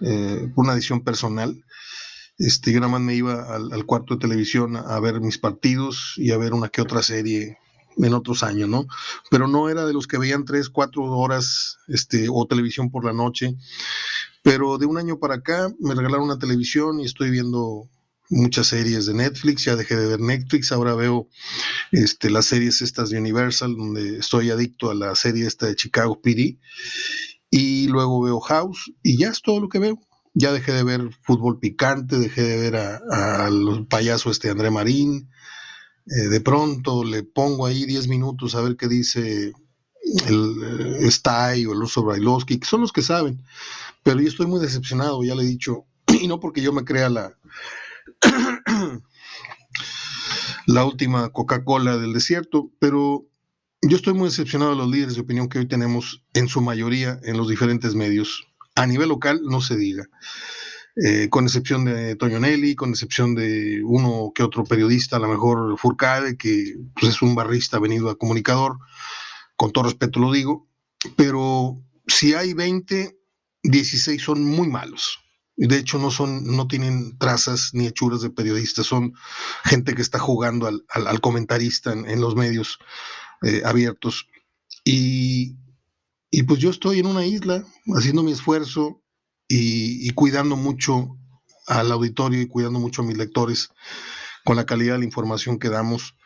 eh, 0.00 0.50
una 0.56 0.74
decisión 0.74 1.02
personal. 1.02 1.64
Este, 2.38 2.72
yo 2.72 2.80
nada 2.80 2.92
más 2.92 3.00
me 3.00 3.14
iba 3.14 3.54
al, 3.54 3.86
cuarto 3.86 4.14
de 4.14 4.20
televisión 4.20 4.76
a, 4.76 4.98
ver 4.98 5.20
mis 5.20 5.38
partidos 5.38 6.14
y 6.16 6.32
a 6.32 6.36
ver 6.36 6.52
una 6.52 6.68
que 6.68 6.80
otra 6.80 7.02
serie 7.02 7.58
en 7.96 8.14
otros 8.14 8.42
años, 8.42 8.68
¿no? 8.68 8.86
Pero 9.30 9.48
no 9.48 9.68
era 9.68 9.86
de 9.86 9.92
los 9.92 10.06
que 10.06 10.18
veían 10.18 10.44
tres, 10.44 10.68
cuatro 10.68 11.04
horas 11.04 11.78
este, 11.88 12.26
o 12.30 12.46
televisión 12.46 12.90
por 12.90 13.04
la 13.04 13.12
noche. 13.12 13.56
Pero 14.42 14.78
de 14.78 14.86
un 14.86 14.98
año 14.98 15.18
para 15.18 15.36
acá 15.36 15.72
me 15.80 15.94
regalaron 15.94 16.24
una 16.24 16.38
televisión 16.38 17.00
y 17.00 17.04
estoy 17.04 17.30
viendo 17.30 17.88
muchas 18.30 18.68
series 18.68 19.06
de 19.06 19.14
Netflix, 19.14 19.64
ya 19.64 19.76
dejé 19.76 19.96
de 19.96 20.06
ver 20.06 20.20
Netflix, 20.20 20.72
ahora 20.72 20.94
veo 20.94 21.28
este, 21.92 22.30
las 22.30 22.46
series 22.46 22.82
estas 22.82 23.10
de 23.10 23.18
Universal, 23.18 23.76
donde 23.76 24.18
estoy 24.18 24.50
adicto 24.50 24.90
a 24.90 24.94
la 24.94 25.14
serie 25.14 25.46
esta 25.46 25.66
de 25.66 25.76
Chicago 25.76 26.20
PD, 26.20 26.58
y 27.50 27.86
luego 27.88 28.22
veo 28.22 28.40
House, 28.40 28.92
y 29.02 29.18
ya 29.18 29.28
es 29.28 29.42
todo 29.42 29.60
lo 29.60 29.68
que 29.68 29.78
veo. 29.78 29.98
Ya 30.36 30.52
dejé 30.52 30.72
de 30.72 30.82
ver 30.82 31.10
fútbol 31.22 31.60
picante, 31.60 32.18
dejé 32.18 32.42
de 32.42 32.56
ver 32.58 32.74
al 32.76 33.86
payaso 33.88 34.30
este 34.30 34.50
André 34.50 34.70
Marín, 34.70 35.30
eh, 36.06 36.28
de 36.28 36.40
pronto 36.40 37.02
le 37.04 37.22
pongo 37.22 37.66
ahí 37.66 37.86
10 37.86 38.08
minutos 38.08 38.54
a 38.54 38.60
ver 38.60 38.76
qué 38.76 38.88
dice 38.88 39.52
el 40.26 41.00
eh, 41.00 41.06
Stay 41.08 41.64
o 41.66 41.72
el 41.72 41.82
Uso 41.82 42.02
Brailovsky, 42.02 42.58
que 42.58 42.66
son 42.66 42.82
los 42.82 42.92
que 42.92 43.02
saben, 43.02 43.42
pero 44.02 44.20
yo 44.20 44.28
estoy 44.28 44.46
muy 44.46 44.60
decepcionado, 44.60 45.22
ya 45.24 45.34
le 45.34 45.42
he 45.42 45.46
dicho, 45.46 45.86
y 46.20 46.28
no 46.28 46.40
porque 46.40 46.60
yo 46.60 46.72
me 46.72 46.84
crea 46.84 47.08
la, 47.08 47.34
la 50.66 50.84
última 50.84 51.30
Coca-Cola 51.30 51.96
del 51.96 52.12
desierto, 52.12 52.70
pero 52.78 53.26
yo 53.82 53.96
estoy 53.96 54.14
muy 54.14 54.28
decepcionado 54.28 54.72
de 54.72 54.78
los 54.78 54.90
líderes 54.90 55.14
de 55.14 55.22
opinión 55.22 55.48
que 55.48 55.58
hoy 55.58 55.68
tenemos 55.68 56.24
en 56.32 56.48
su 56.48 56.60
mayoría 56.60 57.20
en 57.22 57.36
los 57.36 57.48
diferentes 57.48 57.94
medios. 57.94 58.46
A 58.76 58.86
nivel 58.86 59.10
local, 59.10 59.40
no 59.44 59.60
se 59.60 59.76
diga. 59.76 60.08
Eh, 60.96 61.28
con 61.28 61.44
excepción 61.44 61.84
de 61.84 62.14
Toño 62.14 62.38
Nelly, 62.38 62.76
con 62.76 62.90
excepción 62.90 63.34
de 63.34 63.82
uno 63.84 64.30
que 64.32 64.44
otro 64.44 64.62
periodista, 64.62 65.16
a 65.16 65.18
lo 65.18 65.28
mejor 65.28 65.76
Furcade, 65.76 66.36
que 66.36 66.76
pues, 66.94 67.14
es 67.14 67.22
un 67.22 67.34
barrista 67.34 67.80
venido 67.80 68.10
a 68.10 68.16
comunicador, 68.16 68.78
con 69.56 69.72
todo 69.72 69.84
respeto 69.84 70.20
lo 70.20 70.30
digo, 70.30 70.68
pero 71.16 71.76
si 72.06 72.34
hay 72.34 72.54
20, 72.54 73.18
16 73.64 74.22
son 74.22 74.44
muy 74.44 74.68
malos. 74.68 75.18
De 75.56 75.78
hecho, 75.78 75.98
no 75.98 76.10
son, 76.10 76.44
no 76.44 76.66
tienen 76.66 77.16
trazas 77.18 77.70
ni 77.74 77.86
hechuras 77.86 78.20
de 78.22 78.30
periodistas, 78.30 78.86
son 78.86 79.14
gente 79.64 79.94
que 79.94 80.02
está 80.02 80.18
jugando 80.18 80.66
al, 80.66 81.20
comentarista 81.20 81.92
en, 81.92 82.20
los 82.20 82.34
medios 82.34 82.78
eh, 83.42 83.62
abiertos. 83.64 84.28
Y, 84.84 85.56
pues 86.46 86.58
yo 86.58 86.70
estoy 86.70 86.98
en 86.98 87.06
una 87.06 87.24
isla 87.24 87.64
haciendo 87.96 88.24
mi 88.24 88.32
esfuerzo 88.32 89.03
y, 89.56 90.10
cuidando 90.10 90.56
mucho 90.56 91.16
al 91.66 91.92
auditorio 91.92 92.42
y 92.42 92.48
cuidando 92.48 92.80
mucho 92.80 93.02
a 93.02 93.04
mis 93.04 93.16
lectores 93.16 93.70
con 94.44 94.56
la 94.56 94.66
calidad 94.66 94.94
de 94.94 94.98
la 94.98 95.04
información 95.04 95.58
que 95.58 95.68
damos, 95.68 96.16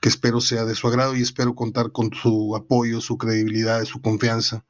que 0.00 0.08
espero 0.08 0.40
sea 0.40 0.64
de 0.64 0.74
su 0.74 0.86
agrado 0.86 1.16
y 1.16 1.22
espero 1.22 1.54
contar 1.54 1.90
con 1.90 2.12
su 2.14 2.54
apoyo, 2.54 3.00
su 3.00 3.18
credibilidad, 3.18 3.84
su 3.84 4.00
confianza 4.00 4.64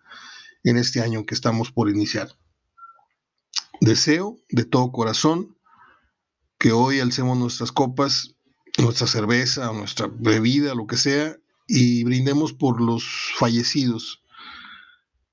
en 0.64 0.78
este 0.78 1.02
año 1.02 1.26
que 1.26 1.34
estamos 1.34 1.70
por 1.70 1.90
iniciar. 1.90 2.36
Deseo 3.80 4.38
de 4.48 4.64
todo 4.64 4.90
corazón 4.90 5.56
que 6.58 6.72
hoy 6.72 7.00
alcemos 7.00 7.36
nuestras 7.36 7.70
copas, 7.70 8.34
nuestra 8.78 9.06
cerveza, 9.06 9.70
nuestra 9.72 10.08
bebida, 10.10 10.74
lo 10.74 10.86
que 10.86 10.96
sea, 10.96 11.36
y 11.68 12.02
brindemos 12.04 12.54
por 12.54 12.80
los 12.80 13.04
fallecidos, 13.36 14.22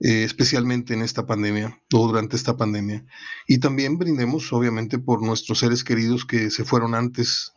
eh, 0.06 0.26
especialmente 0.26 0.94
en 0.94 1.02
esta 1.02 1.26
pandemia 1.26 1.80
o 1.94 2.08
durante 2.08 2.36
esta 2.36 2.58
pandemia. 2.58 3.06
Y 3.48 3.60
también 3.60 3.98
brindemos, 3.98 4.52
obviamente, 4.52 5.00
por 5.00 5.24
nuestros 5.24 5.60
seres 5.60 5.86
queridos 5.86 6.26
que 6.26 6.50
se 6.50 6.66
fueron 6.66 6.94
antes, 6.94 7.54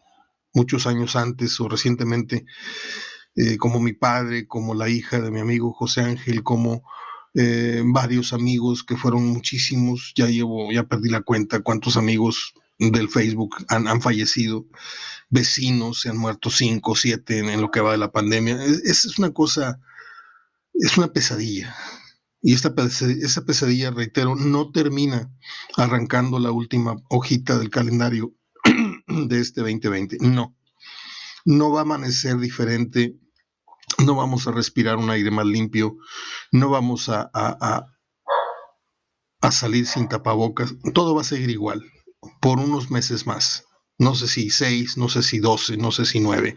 muchos 0.54 0.86
años 0.86 1.16
antes 1.16 1.58
o 1.58 1.68
recientemente, 1.68 2.46
eh, 3.34 3.56
como 3.56 3.80
mi 3.80 3.94
padre, 3.94 4.46
como 4.46 4.76
la 4.76 4.88
hija 4.88 5.20
de 5.20 5.32
mi 5.32 5.40
amigo 5.40 5.72
José 5.72 6.02
Ángel, 6.02 6.44
como 6.44 6.84
eh, 7.34 7.82
varios 7.84 8.32
amigos 8.32 8.84
que 8.84 8.96
fueron 8.96 9.26
muchísimos, 9.26 10.12
ya 10.14 10.28
llevo, 10.28 10.70
ya 10.70 10.84
perdí 10.84 11.08
la 11.08 11.22
cuenta 11.22 11.64
cuántos 11.64 11.96
amigos 11.96 12.54
del 12.78 13.08
Facebook 13.08 13.56
han, 13.70 14.00
fallecido, 14.00 14.66
vecinos 15.30 16.02
se 16.02 16.10
han 16.10 16.16
muerto 16.16 16.50
cinco, 16.50 16.94
siete 16.94 17.40
en, 17.40 17.60
lo 17.60 17.72
que 17.72 17.80
va 17.80 17.90
de 17.90 17.98
la 17.98 18.12
pandemia. 18.12 18.56
Es 18.84 19.18
una 19.18 19.32
cosa, 19.32 19.80
es 20.74 20.96
una 20.96 21.08
pesadilla. 21.08 21.74
Y 22.46 22.54
esta 22.54 22.72
esa 22.78 23.44
pesadilla, 23.44 23.90
reitero, 23.90 24.36
no 24.36 24.70
termina 24.70 25.32
arrancando 25.76 26.38
la 26.38 26.52
última 26.52 26.94
hojita 27.08 27.58
del 27.58 27.70
calendario 27.70 28.34
de 29.08 29.40
este 29.40 29.62
2020. 29.62 30.18
No, 30.20 30.56
no 31.44 31.72
va 31.72 31.80
a 31.80 31.82
amanecer 31.82 32.38
diferente 32.38 33.16
no 34.04 34.14
vamos 34.14 34.46
a 34.46 34.52
respirar 34.52 34.96
un 34.96 35.10
aire 35.10 35.32
más 35.32 35.46
limpio, 35.46 35.96
no 36.52 36.70
vamos 36.70 37.08
a, 37.08 37.28
a, 37.34 39.50
salir 39.50 39.86
sin 39.86 40.08
tapabocas, 40.08 40.76
todo 40.94 41.16
va 41.16 41.22
a 41.22 41.24
seguir 41.24 41.50
igual 41.50 41.84
por 42.40 42.60
unos 42.60 42.92
meses 42.92 43.26
más. 43.26 43.65
No 43.98 44.14
sé 44.14 44.28
si 44.28 44.50
seis, 44.50 44.98
no 44.98 45.08
sé 45.08 45.22
si 45.22 45.38
doce, 45.38 45.78
no 45.78 45.90
sé 45.90 46.04
si 46.04 46.20
nueve, 46.20 46.54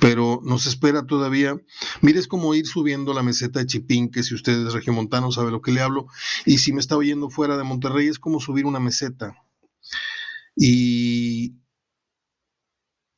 pero 0.00 0.40
nos 0.42 0.64
espera 0.66 1.06
todavía. 1.06 1.56
Mire, 2.00 2.18
es 2.18 2.26
como 2.26 2.54
ir 2.54 2.66
subiendo 2.66 3.12
la 3.12 3.22
meseta 3.22 3.60
de 3.60 3.66
Chipín, 3.66 4.10
que 4.10 4.22
si 4.22 4.34
usted 4.34 4.66
es 4.66 4.72
regiomontano 4.72 5.30
sabe 5.30 5.50
lo 5.50 5.60
que 5.60 5.72
le 5.72 5.82
hablo, 5.82 6.06
y 6.46 6.58
si 6.58 6.72
me 6.72 6.80
está 6.80 6.96
oyendo 6.96 7.28
fuera 7.28 7.58
de 7.58 7.64
Monterrey 7.64 8.08
es 8.08 8.18
como 8.18 8.40
subir 8.40 8.64
una 8.64 8.80
meseta. 8.80 9.36
Y, 10.56 11.56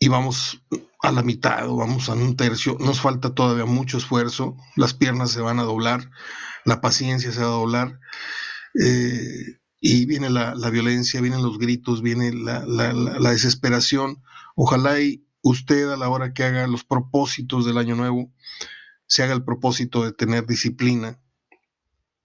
y 0.01 0.09
vamos 0.09 0.61
a 1.03 1.13
la 1.13 1.23
mitad 1.23 1.69
o 1.69 1.77
vamos 1.77 2.09
a 2.09 2.15
un 2.15 2.37
tercio, 2.37 2.77
nos 2.81 3.01
falta 3.01 3.33
todavía 3.33 3.65
mucho 3.65 3.99
esfuerzo, 3.99 4.57
las 4.75 4.93
piernas 4.93 5.31
se 5.31 5.41
van 5.41 5.61
a 5.61 5.65
doblar, 5.65 6.11
la 6.65 6.81
paciencia 6.81 7.31
se 7.31 7.41
va 7.41 7.47
a 7.47 7.51
doblar, 7.51 8.01
eh, 8.83 9.61
y 9.81 10.07
viene 10.07 10.31
la, 10.31 10.55
violencia, 10.71 11.21
vienen 11.21 11.43
los 11.43 11.59
gritos, 11.59 12.03
viene 12.03 12.33
la, 12.33 13.31
desesperación. 13.31 14.23
Ojalá 14.55 15.01
y 15.01 15.27
usted 15.43 15.91
a 15.91 15.97
la 15.97 16.09
hora 16.09 16.33
que 16.33 16.45
haga 16.45 16.67
los 16.67 16.85
propósitos 16.85 17.67
del 17.67 17.79
año 17.79 17.95
nuevo, 17.95 18.33
se 19.07 19.23
haga 19.23 19.35
el 19.35 19.45
propósito 19.45 20.05
de 20.05 20.13
tener 20.13 20.47
disciplina 20.47 21.21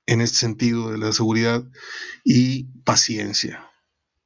en 0.06 0.22
este 0.22 0.38
sentido 0.38 0.92
de 0.92 0.98
la 0.98 1.12
seguridad 1.12 1.64
y 2.24 2.64
paciencia. 2.84 3.70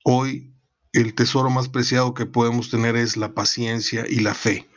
Hoy 0.03 0.55
el 0.93 1.13
tesoro 1.13 1.49
más 1.49 1.67
preciado 1.67 2.13
que 2.13 2.25
podemos 2.25 2.69
tener 2.69 2.95
es 2.95 3.17
la 3.17 3.33
paciencia 3.33 4.05
y 4.07 4.19
la 4.19 4.33
fe 4.33 4.69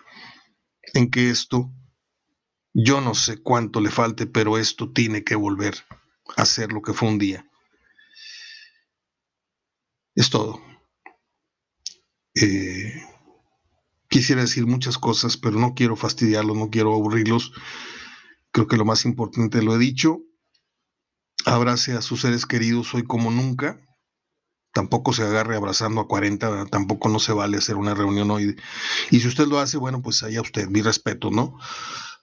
en 0.94 1.10
que 1.10 1.30
esto, 1.30 1.72
yo 2.74 3.00
no 3.00 3.14
sé 3.14 3.38
cuánto 3.38 3.80
le 3.80 3.90
falte, 3.90 4.26
pero 4.26 4.58
esto 4.58 4.90
tiene 4.92 5.22
que 5.22 5.36
volver 5.36 5.76
a 6.36 6.44
ser 6.44 6.72
lo 6.72 6.82
que 6.82 6.92
fue 6.92 7.08
un 7.08 7.18
día. 7.18 7.47
Es 10.18 10.30
todo. 10.30 10.60
Eh, 12.34 12.92
quisiera 14.08 14.40
decir 14.40 14.66
muchas 14.66 14.98
cosas, 14.98 15.36
pero 15.36 15.60
no 15.60 15.74
quiero 15.76 15.94
fastidiarlos, 15.94 16.56
no 16.56 16.70
quiero 16.70 16.92
aburrirlos. 16.92 17.52
Creo 18.50 18.66
que 18.66 18.76
lo 18.76 18.84
más 18.84 19.04
importante 19.04 19.62
lo 19.62 19.76
he 19.76 19.78
dicho. 19.78 20.18
Abrace 21.46 21.92
a 21.92 22.02
sus 22.02 22.22
seres 22.22 22.46
queridos 22.46 22.92
hoy 22.94 23.04
como 23.04 23.30
nunca. 23.30 23.80
Tampoco 24.72 25.12
se 25.12 25.22
agarre 25.22 25.54
abrazando 25.54 26.00
a 26.00 26.08
40, 26.08 26.66
tampoco 26.66 27.08
no 27.08 27.20
se 27.20 27.32
vale 27.32 27.58
hacer 27.58 27.76
una 27.76 27.94
reunión 27.94 28.28
hoy. 28.32 28.56
Y 29.12 29.20
si 29.20 29.28
usted 29.28 29.46
lo 29.46 29.60
hace, 29.60 29.76
bueno, 29.76 30.02
pues 30.02 30.24
allá 30.24 30.40
usted, 30.40 30.66
mi 30.66 30.82
respeto, 30.82 31.30
¿no? 31.30 31.56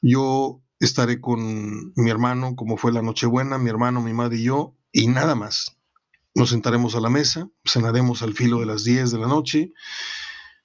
Yo 0.02 0.62
estaré 0.82 1.22
con 1.22 1.94
mi 1.96 2.10
hermano, 2.10 2.58
como 2.58 2.76
fue 2.76 2.92
la 2.92 3.02
Nochebuena, 3.02 3.58
mi 3.58 3.70
hermano, 3.70 4.02
mi 4.02 4.12
madre 4.12 4.36
y 4.36 4.44
yo, 4.44 4.76
y 4.92 5.08
nada 5.08 5.36
más. 5.36 5.78
Nos 6.36 6.50
sentaremos 6.50 6.96
a 6.96 7.00
la 7.00 7.10
mesa, 7.10 7.50
cenaremos 7.64 8.22
al 8.22 8.34
filo 8.34 8.60
de 8.60 8.66
las 8.66 8.84
10 8.84 9.12
de 9.12 9.18
la 9.18 9.28
noche. 9.28 9.72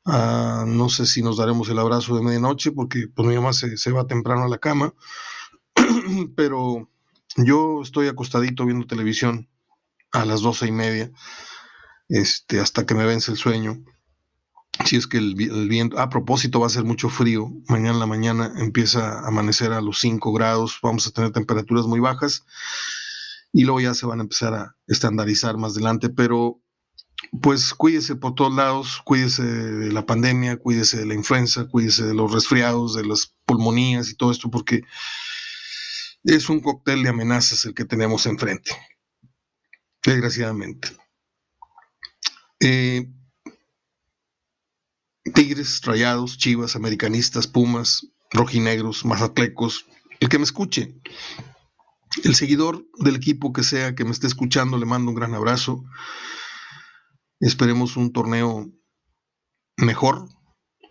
Ah, 0.05 0.65
no 0.67 0.89
sé 0.89 1.07
si 1.07 1.23
nos 1.23 1.37
daremos 1.37 1.69
el 1.69 1.79
abrazo 1.79 2.17
de 2.17 2.23
medianoche 2.23 2.73
porque 2.73 3.07
pues, 3.15 3.29
mi 3.29 3.37
mamá 3.37 3.53
se, 3.53 3.77
se 3.77 3.93
va 3.93 4.07
temprano 4.07 4.45
a 4.45 4.49
la 4.49 4.59
cama, 4.59 4.93
pero 6.37 6.91
yo 7.37 7.83
estoy 7.83 8.09
acostadito 8.09 8.67
viendo 8.67 8.89
televisión 8.89 9.49
a 10.11 10.25
las 10.25 10.41
doce 10.41 10.67
y 10.67 10.73
media, 10.73 11.13
este, 12.09 12.59
hasta 12.59 12.85
que 12.85 12.97
me 12.97 13.07
vence 13.07 13.31
el 13.31 13.37
sueño. 13.37 13.79
Si 14.85 14.97
es 14.97 15.07
que 15.07 15.19
el, 15.19 15.35
viento, 15.37 16.01
a 16.01 16.09
propósito, 16.09 16.59
va 16.59 16.67
a 16.67 16.71
ser 16.71 16.85
mucho 16.85 17.11
frío. 17.11 17.53
Mañana 17.69 17.93
en 17.93 18.01
la 18.01 18.07
mañana 18.07 18.53
empieza 18.57 19.21
a 19.21 19.29
amanecer 19.29 19.73
a 19.73 19.81
los 19.81 20.01
5 20.01 20.33
grados, 20.33 20.79
vamos 20.83 21.07
a 21.07 21.13
tener 21.13 21.31
temperaturas 21.31 21.87
muy 21.87 22.01
bajas 22.01 22.45
y 23.53 23.65
luego 23.65 23.81
ya 23.81 23.95
se 23.95 24.07
van 24.07 24.21
a 24.21 24.23
empezar 24.23 24.55
a 24.55 24.77
estandarizar 24.87 25.57
más 25.57 25.73
adelante, 25.73 26.09
pero 26.09 26.61
pues 27.43 27.75
cuídese 27.75 28.17
por 28.17 28.35
todos 28.35 28.55
lados, 28.55 29.01
cuídese 29.05 29.43
de 29.43 29.93
la 29.93 30.07
pandemia, 30.07 30.57
cuídese 30.57 30.99
de 30.99 31.07
la 31.07 31.15
influenza, 31.15 31.67
cuídese 31.67 32.05
de 32.05 32.15
los 32.15 32.33
resfriados, 32.33 32.95
de 32.95 33.05
las 33.05 33.35
pulmonías 33.45 34.09
y 34.09 34.17
todo 34.17 34.31
esto, 34.31 34.51
porque 34.51 34.83
es 36.25 36.49
un 36.49 36.61
cóctel 36.61 37.03
de 37.03 37.11
amenazas 37.11 37.65
el 37.65 37.75
que 37.75 37.85
tenemos 37.85 38.27
enfrente, 38.27 38.73
desgraciadamente. 40.03 40.97
Eh, 42.61 43.11
tigres, 45.35 45.81
rayados, 45.83 46.39
chivas, 46.39 46.77
americanistas, 46.77 47.47
pumas, 47.47 48.07
rojinegros, 48.31 49.05
mazatlecos, 49.05 49.87
el 50.21 50.29
que 50.29 50.39
me 50.39 50.45
escuche. 50.45 50.95
El 52.25 52.35
seguidor 52.35 52.85
del 52.99 53.17
equipo 53.17 53.53
que 53.53 53.63
sea 53.63 53.95
que 53.95 54.05
me 54.05 54.11
esté 54.11 54.27
escuchando, 54.27 54.79
le 54.79 54.87
mando 54.87 55.11
un 55.11 55.17
gran 55.17 55.35
abrazo. 55.35 55.85
Esperemos 57.39 57.97
un 57.97 58.13
torneo 58.13 58.71
mejor, 59.77 60.29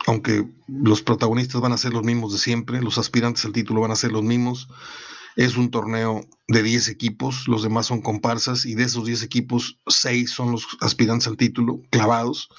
aunque 0.07 0.49
los 0.67 1.01
protagonistas 1.01 1.61
van 1.61 1.73
a 1.73 1.77
ser 1.77 1.93
los 1.93 2.03
mismos 2.03 2.33
de 2.33 2.39
siempre, 2.39 2.81
los 2.81 2.97
aspirantes 2.97 3.45
al 3.45 3.51
título 3.51 3.81
van 3.81 3.91
a 3.91 3.95
ser 3.95 4.11
los 4.11 4.23
mismos. 4.23 4.69
Es 5.35 5.57
un 5.57 5.69
torneo 5.71 6.21
de 6.47 6.63
10 6.63 6.89
equipos, 6.89 7.47
los 7.47 7.63
demás 7.63 7.85
son 7.85 8.01
comparsas 8.01 8.65
y 8.65 8.75
de 8.75 8.83
esos 8.83 9.05
10 9.05 9.23
equipos, 9.23 9.77
6 9.88 10.31
son 10.31 10.51
los 10.51 10.67
aspirantes 10.81 11.27
al 11.27 11.38
título, 11.38 11.81
clavados. 11.91 12.49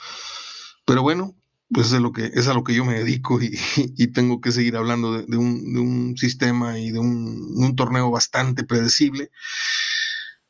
Pero 0.87 1.03
bueno, 1.03 1.35
pues 1.73 1.93
es, 1.93 2.01
lo 2.01 2.13
que, 2.13 2.31
es 2.35 2.49
a 2.49 2.55
lo 2.55 2.65
que 2.65 2.75
yo 2.75 2.85
me 2.85 2.99
dedico 2.99 3.41
y, 3.41 3.57
tengo 4.13 4.41
que 4.41 4.53
seguir 4.53 4.77
hablando 4.77 5.23
de, 5.23 5.37
un, 5.37 6.17
sistema 6.17 6.79
y 6.79 6.91
de 6.91 6.99
un, 6.99 7.75
torneo 7.77 8.11
bastante 8.11 8.65
predecible. 8.65 9.31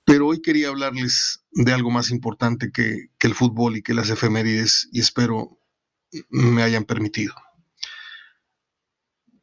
Pero 0.04 0.28
hoy 0.28 0.40
quería 0.40 0.68
hablarles 0.68 1.44
de 1.52 1.72
algo 1.72 1.90
más 1.90 2.10
importante 2.10 2.72
que, 2.72 3.08
que 3.18 3.26
el 3.26 3.34
fútbol 3.34 3.76
y 3.76 3.82
que 3.82 3.94
las 3.94 4.10
efemérides 4.10 4.88
y 4.92 5.00
espero 5.00 5.58
me 6.30 6.62
hayan 6.62 6.84
permitido. 6.84 7.34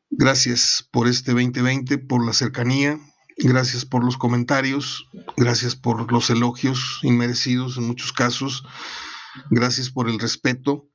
Gracias 0.09 0.87
por 0.91 1.07
este 1.07 1.31
2020, 1.31 1.99
por 1.99 2.25
la 2.25 2.33
cercanía, 2.33 2.99
gracias 3.37 3.85
por 3.85 4.03
los 4.03 4.17
comentarios, 4.17 5.07
gracias 5.35 5.75
por 5.75 6.11
los 6.11 6.29
elogios 6.29 6.99
inmerecidos 7.03 7.77
en 7.77 7.83
muchos 7.83 8.13
casos, 8.13 8.63
gracias 9.51 9.91
por 9.91 10.09
el 10.09 10.17
respeto, 10.17 10.89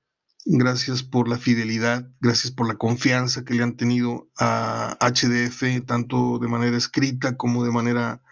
gracias 0.44 1.02
por 1.02 1.28
la 1.28 1.38
fidelidad, 1.38 2.08
gracias 2.20 2.52
por 2.52 2.66
la 2.66 2.74
confianza 2.74 3.44
que 3.44 3.54
le 3.54 3.62
han 3.62 3.76
tenido 3.76 4.28
a 4.38 4.96
HDF, 5.00 5.84
tanto 5.86 6.38
de 6.38 6.48
manera 6.48 6.76
escrita 6.76 7.36
como 7.36 7.64
de 7.64 7.70
manera 7.70 8.22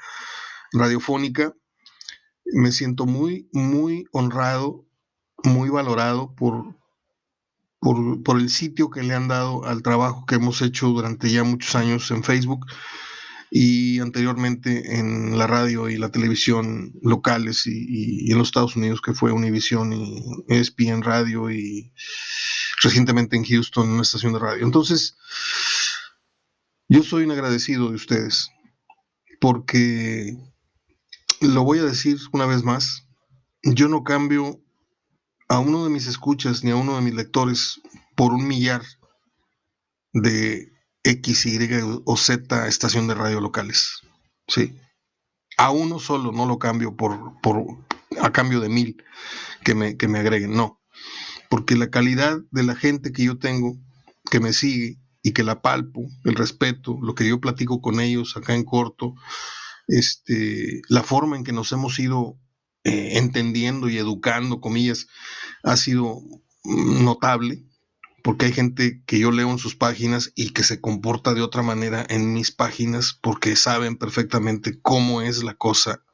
radiofónica. 0.73 1.55
Me 2.53 2.73
siento 2.73 3.07
muy, 3.07 3.49
muy 3.53 4.07
honrado, 4.12 4.85
muy 5.44 5.68
valorado 5.68 6.35
por, 6.35 6.75
por, 7.81 8.38
el 8.38 8.51
sitio 8.51 8.90
que 8.90 9.03
le 9.03 9.14
han 9.14 9.29
dado 9.29 9.64
al 9.64 9.83
trabajo 9.83 10.27
que 10.27 10.35
hemos 10.35 10.61
hecho 10.62 10.88
durante 10.88 11.31
ya 11.31 11.44
muchos 11.44 11.75
años 11.77 12.11
en 12.11 12.25
Facebook 12.25 12.66
y 13.51 13.99
anteriormente 13.99 14.99
en 14.99 15.37
la 15.37 15.49
radio 15.49 15.89
y 15.89 15.97
la 15.99 16.11
televisión 16.11 16.93
locales 17.03 17.67
y, 17.67 18.31
en 18.31 18.39
los 18.39 18.49
Estados 18.49 18.77
Unidos 18.77 19.03
que 19.03 19.13
fue 19.13 19.33
Univision 19.33 19.93
y 19.93 20.23
ESPN 20.49 21.03
Radio 21.03 21.51
y 21.51 21.93
recientemente 22.81 23.37
en 23.37 23.45
Houston 23.45 23.89
una 23.89 24.03
estación 24.03 24.33
de 24.33 24.39
radio. 24.39 24.65
Entonces, 24.65 25.17
yo 26.89 27.03
soy 27.03 27.25
un 27.25 27.33
agradecido 27.33 27.89
de 27.89 27.97
ustedes 27.97 28.51
porque 29.41 30.37
lo 31.41 31.65
voy 31.65 31.81
a 31.81 31.85
decir 31.85 32.19
una 32.33 32.47
vez 32.47 32.63
más, 32.63 33.09
yo 33.65 33.89
no 33.89 34.05
cambio 34.05 34.63
a 35.49 35.59
uno 35.59 35.83
de 35.83 35.91
mis 35.91 36.07
escuchas 36.07 36.63
ni 36.63 36.71
a 36.71 36.77
uno 36.77 36.95
de 36.95 37.03
mis 37.03 37.15
lectores 37.15 37.81
por 38.15 38.33
un 38.33 38.47
millar 38.47 38.83
de 40.13 40.73
X, 41.03 41.47
Y 41.47 41.59
o 42.05 42.17
Z 42.17 42.69
estación 42.69 43.09
de 43.09 43.15
radio 43.15 43.41
locales. 43.41 44.01
Sí. 44.47 44.75
A 45.57 45.71
uno 45.71 45.99
solo 45.99 46.33
no 46.33 46.47
lo 46.47 46.59
cambio 46.59 46.97
por, 46.97 47.41
por 47.41 47.65
a 48.21 48.33
cambio 48.33 48.61
de 48.61 48.69
mil 48.69 49.03
que 49.65 49.75
me, 49.75 49.97
que 49.97 50.09
me 50.09 50.19
agreguen, 50.19 50.55
no. 50.55 50.81
Porque 51.49 51.77
la 51.77 51.91
calidad 51.91 52.39
de 52.51 52.63
la 52.63 52.75
gente 52.75 53.13
que 53.13 53.25
yo 53.25 53.39
tengo, 53.39 53.77
que 54.31 54.41
me 54.41 54.53
sigue 54.53 54.99
y 55.23 55.33
que 55.33 55.43
la 55.43 55.63
palpo, 55.63 56.07
el 56.25 56.35
respeto, 56.35 56.99
lo 57.03 57.15
que 57.15 57.29
yo 57.29 57.41
platico 57.41 57.81
con 57.81 58.01
ellos 58.01 58.37
acá 58.37 58.55
en 58.55 58.65
corto, 58.65 59.15
este, 59.87 60.83
la 60.89 61.03
forma 61.03 61.37
en 61.37 61.45
que 61.45 61.53
nos 61.53 61.73
hemos 61.73 61.99
ido 61.99 62.39
eh, 62.85 63.19
entendiendo 63.19 63.89
y 63.89 63.99
educando, 63.99 64.61
comillas, 64.61 65.09
ha 65.63 65.77
sido 65.77 66.21
notable, 66.65 67.65
porque 68.31 68.47
hay 68.47 68.53
gente 68.53 69.03
que 69.07 69.19
yo 69.19 69.33
leo 69.33 69.51
en 69.51 69.59
sus 69.59 69.75
páginas 69.75 70.31
y 70.37 70.51
que 70.51 70.62
se 70.62 70.81
comporta 70.81 71.35
de 71.35 71.43
otra 71.43 71.64
manera 71.64 72.07
en 72.09 72.33
mis 72.33 72.53
páginas 72.53 73.19
porque 73.21 73.57
saben 73.57 73.97
perfectamente 73.97 74.81
cómo 74.81 75.21
es 75.21 75.43
la 75.43 75.55
cosa 75.55 76.05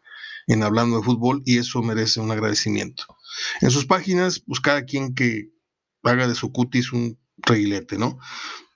en 0.46 0.62
hablando 0.62 0.96
de 0.96 1.02
fútbol 1.02 1.42
y 1.44 1.58
eso 1.58 1.82
merece 1.82 2.20
un 2.20 2.30
agradecimiento. 2.30 3.04
En 3.60 3.70
sus 3.70 3.84
páginas, 3.84 4.40
pues 4.40 4.60
cada 4.60 4.86
quien 4.86 5.14
que 5.14 5.50
haga 6.04 6.26
de 6.26 6.34
su 6.34 6.52
cutis 6.52 6.90
un 6.90 7.18
reguilete, 7.36 7.98
¿no? 7.98 8.18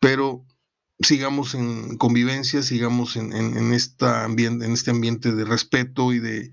Pero 0.01 0.45
sigamos 1.01 1.55
en 1.55 1.97
convivencia, 1.97 2.63
sigamos 2.63 3.17
en, 3.17 3.73
este 3.73 4.91
ambiente 4.91 5.33
de 5.33 5.45
respeto 5.47 6.13
y 6.13 6.19
de, 6.19 6.51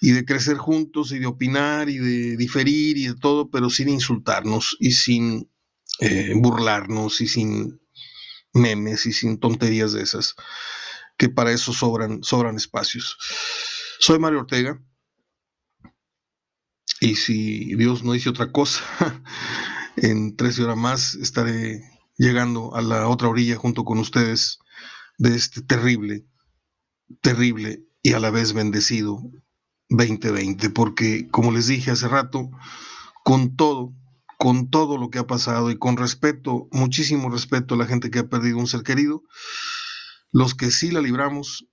y 0.00 0.12
de 0.12 0.24
crecer 0.24 0.56
juntos 0.56 1.10
y 1.10 1.18
de 1.18 1.26
opinar 1.26 1.90
y 1.90 1.98
de 1.98 2.36
diferir 2.36 2.96
y 2.96 3.08
de 3.08 3.16
todo, 3.16 3.50
pero 3.50 3.70
sin 3.70 3.88
insultarnos 3.88 4.76
y 4.78 4.92
sin 4.92 5.50
eh, 6.00 6.32
burlarnos 6.34 7.20
y 7.20 7.28
sin 7.28 7.80
memes 8.52 9.06
y 9.06 9.12
sin 9.12 9.38
tonterías 9.38 9.92
de 9.92 10.02
esas, 10.02 10.34
que 11.16 11.28
para 11.28 11.52
eso 11.52 11.72
sobran, 11.72 12.22
sobran 12.22 12.56
espacios. 12.56 13.16
Soy 14.00 14.18
Mario 14.18 14.40
Ortega 14.40 14.80
y 17.00 17.16
si 17.16 17.74
Dios 17.76 18.02
no 18.02 18.12
dice 18.12 18.30
otra 18.30 18.52
cosa, 18.52 18.82
en 19.96 20.36
13 20.36 20.64
horas 20.64 20.76
más 20.76 21.14
estaré 21.14 21.82
llegando 22.16 22.74
a 22.74 22.82
la 22.82 23.08
otra 23.08 23.28
orilla 23.28 23.56
junto 23.56 23.84
con 23.84 23.98
ustedes 23.98 24.58
de 25.18 25.34
este 25.34 25.62
terrible, 25.62 26.26
terrible 27.20 27.84
y 28.02 28.12
a 28.12 28.20
la 28.20 28.30
vez 28.30 28.52
bendecido 28.52 29.22
2020, 29.88 30.70
porque 30.70 31.28
como 31.28 31.52
les 31.52 31.66
dije 31.66 31.90
hace 31.90 32.08
rato, 32.08 32.50
con 33.24 33.56
todo, 33.56 33.92
con 34.38 34.70
todo 34.70 34.98
lo 34.98 35.10
que 35.10 35.18
ha 35.18 35.26
pasado 35.26 35.70
y 35.70 35.78
con 35.78 35.96
respeto, 35.96 36.68
muchísimo 36.72 37.30
respeto 37.30 37.74
a 37.74 37.78
la 37.78 37.86
gente 37.86 38.10
que 38.10 38.20
ha 38.20 38.28
perdido 38.28 38.58
un 38.58 38.66
ser 38.66 38.82
querido, 38.82 39.22
los 40.32 40.54
que 40.54 40.70
sí 40.70 40.90
la 40.90 41.00
libramos 41.00 41.66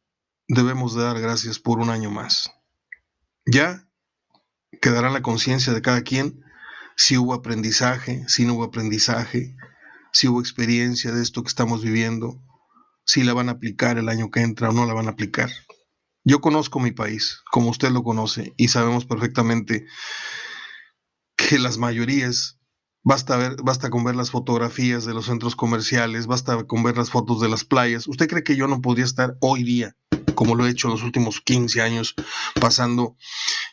debemos 0.48 0.96
dar 0.96 1.20
gracias 1.20 1.60
por 1.60 1.80
un 1.80 1.90
año 1.90 2.10
más. 2.12 2.52
Ya 3.46 3.88
quedará 4.82 5.10
la 5.10 5.22
conciencia 5.22 5.74
de 5.74 5.82
cada 5.82 6.02
quien 6.02 6.42
si 6.96 7.18
hubo 7.18 7.34
aprendizaje, 7.34 8.24
si 8.28 8.46
no 8.46 8.54
hubo 8.54 8.64
aprendizaje, 8.64 9.56
si 10.12 10.28
hubo 10.28 10.40
experiencia 10.40 11.12
de 11.12 11.22
esto 11.22 11.44
que 11.44 11.50
estamos 11.50 11.84
viviendo, 11.84 12.42
si 13.06 13.24
la 13.24 13.34
van 13.34 13.50
a 13.50 13.54
aplicar 13.54 13.98
el 13.98 14.10
año 14.10 14.30
que 14.30 14.42
entra 14.42 14.70
o 14.70 14.74
no 14.74 14.86
la 14.86 14.94
van 14.94 15.08
a 15.08 15.12
aplicar. 15.12 15.50
Yo 16.24 16.40
conozco 16.40 16.80
mi 16.80 16.92
país, 16.92 17.42
como 17.52 17.70
usted 17.70 17.90
lo 17.90 18.04
conoce, 18.04 18.54
y 18.56 18.70
sabemos 18.70 19.06
perfectamente 19.06 19.86
que 21.50 21.60
las 21.60 21.78
mayorías 21.78 22.58
Basta, 23.06 23.54
basta 23.62 23.90
con 23.90 24.06
ver 24.06 24.16
las 24.16 24.32
fotografías 24.32 25.04
de 25.04 25.14
los 25.14 25.26
centros 25.26 25.58
comerciales, 25.58 26.26
basta 26.26 26.64
con 26.64 26.84
ver 26.84 26.96
las 26.96 27.10
fotos 27.10 27.42
de 27.42 27.50
las 27.50 27.66
playas. 27.66 28.08
¿Usted 28.08 28.30
cree 28.30 28.46
que 28.46 28.56
yo 28.56 28.70
no 28.70 28.82
podría 28.82 29.04
estar 29.04 29.36
hoy 29.42 29.64
día, 29.64 29.98
como 30.36 30.56
lo 30.56 30.66
he 30.66 30.70
hecho 30.70 30.88
los 30.88 31.04
últimos 31.04 31.42
15 31.42 31.82
años, 31.82 32.16
pasando, 32.62 33.18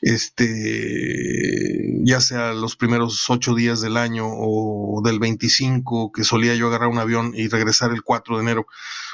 este, 0.01 2.01
ya 2.03 2.21
sea 2.21 2.55
los 2.55 2.75
primeros 2.75 3.31
8 3.31 3.55
días 3.55 3.81
del 3.81 3.99
año 3.99 4.27
o 4.29 5.01
del 5.05 5.21
25, 5.21 6.11
que 6.11 6.25
solía 6.25 6.57
yo 6.57 6.67
agarrar 6.67 6.89
un 6.89 6.99
avión 6.99 7.33
y 7.37 7.47
regresar 7.47 7.93
el 7.93 8.03
4 8.03 8.35
de 8.35 8.43
enero? 8.43 8.67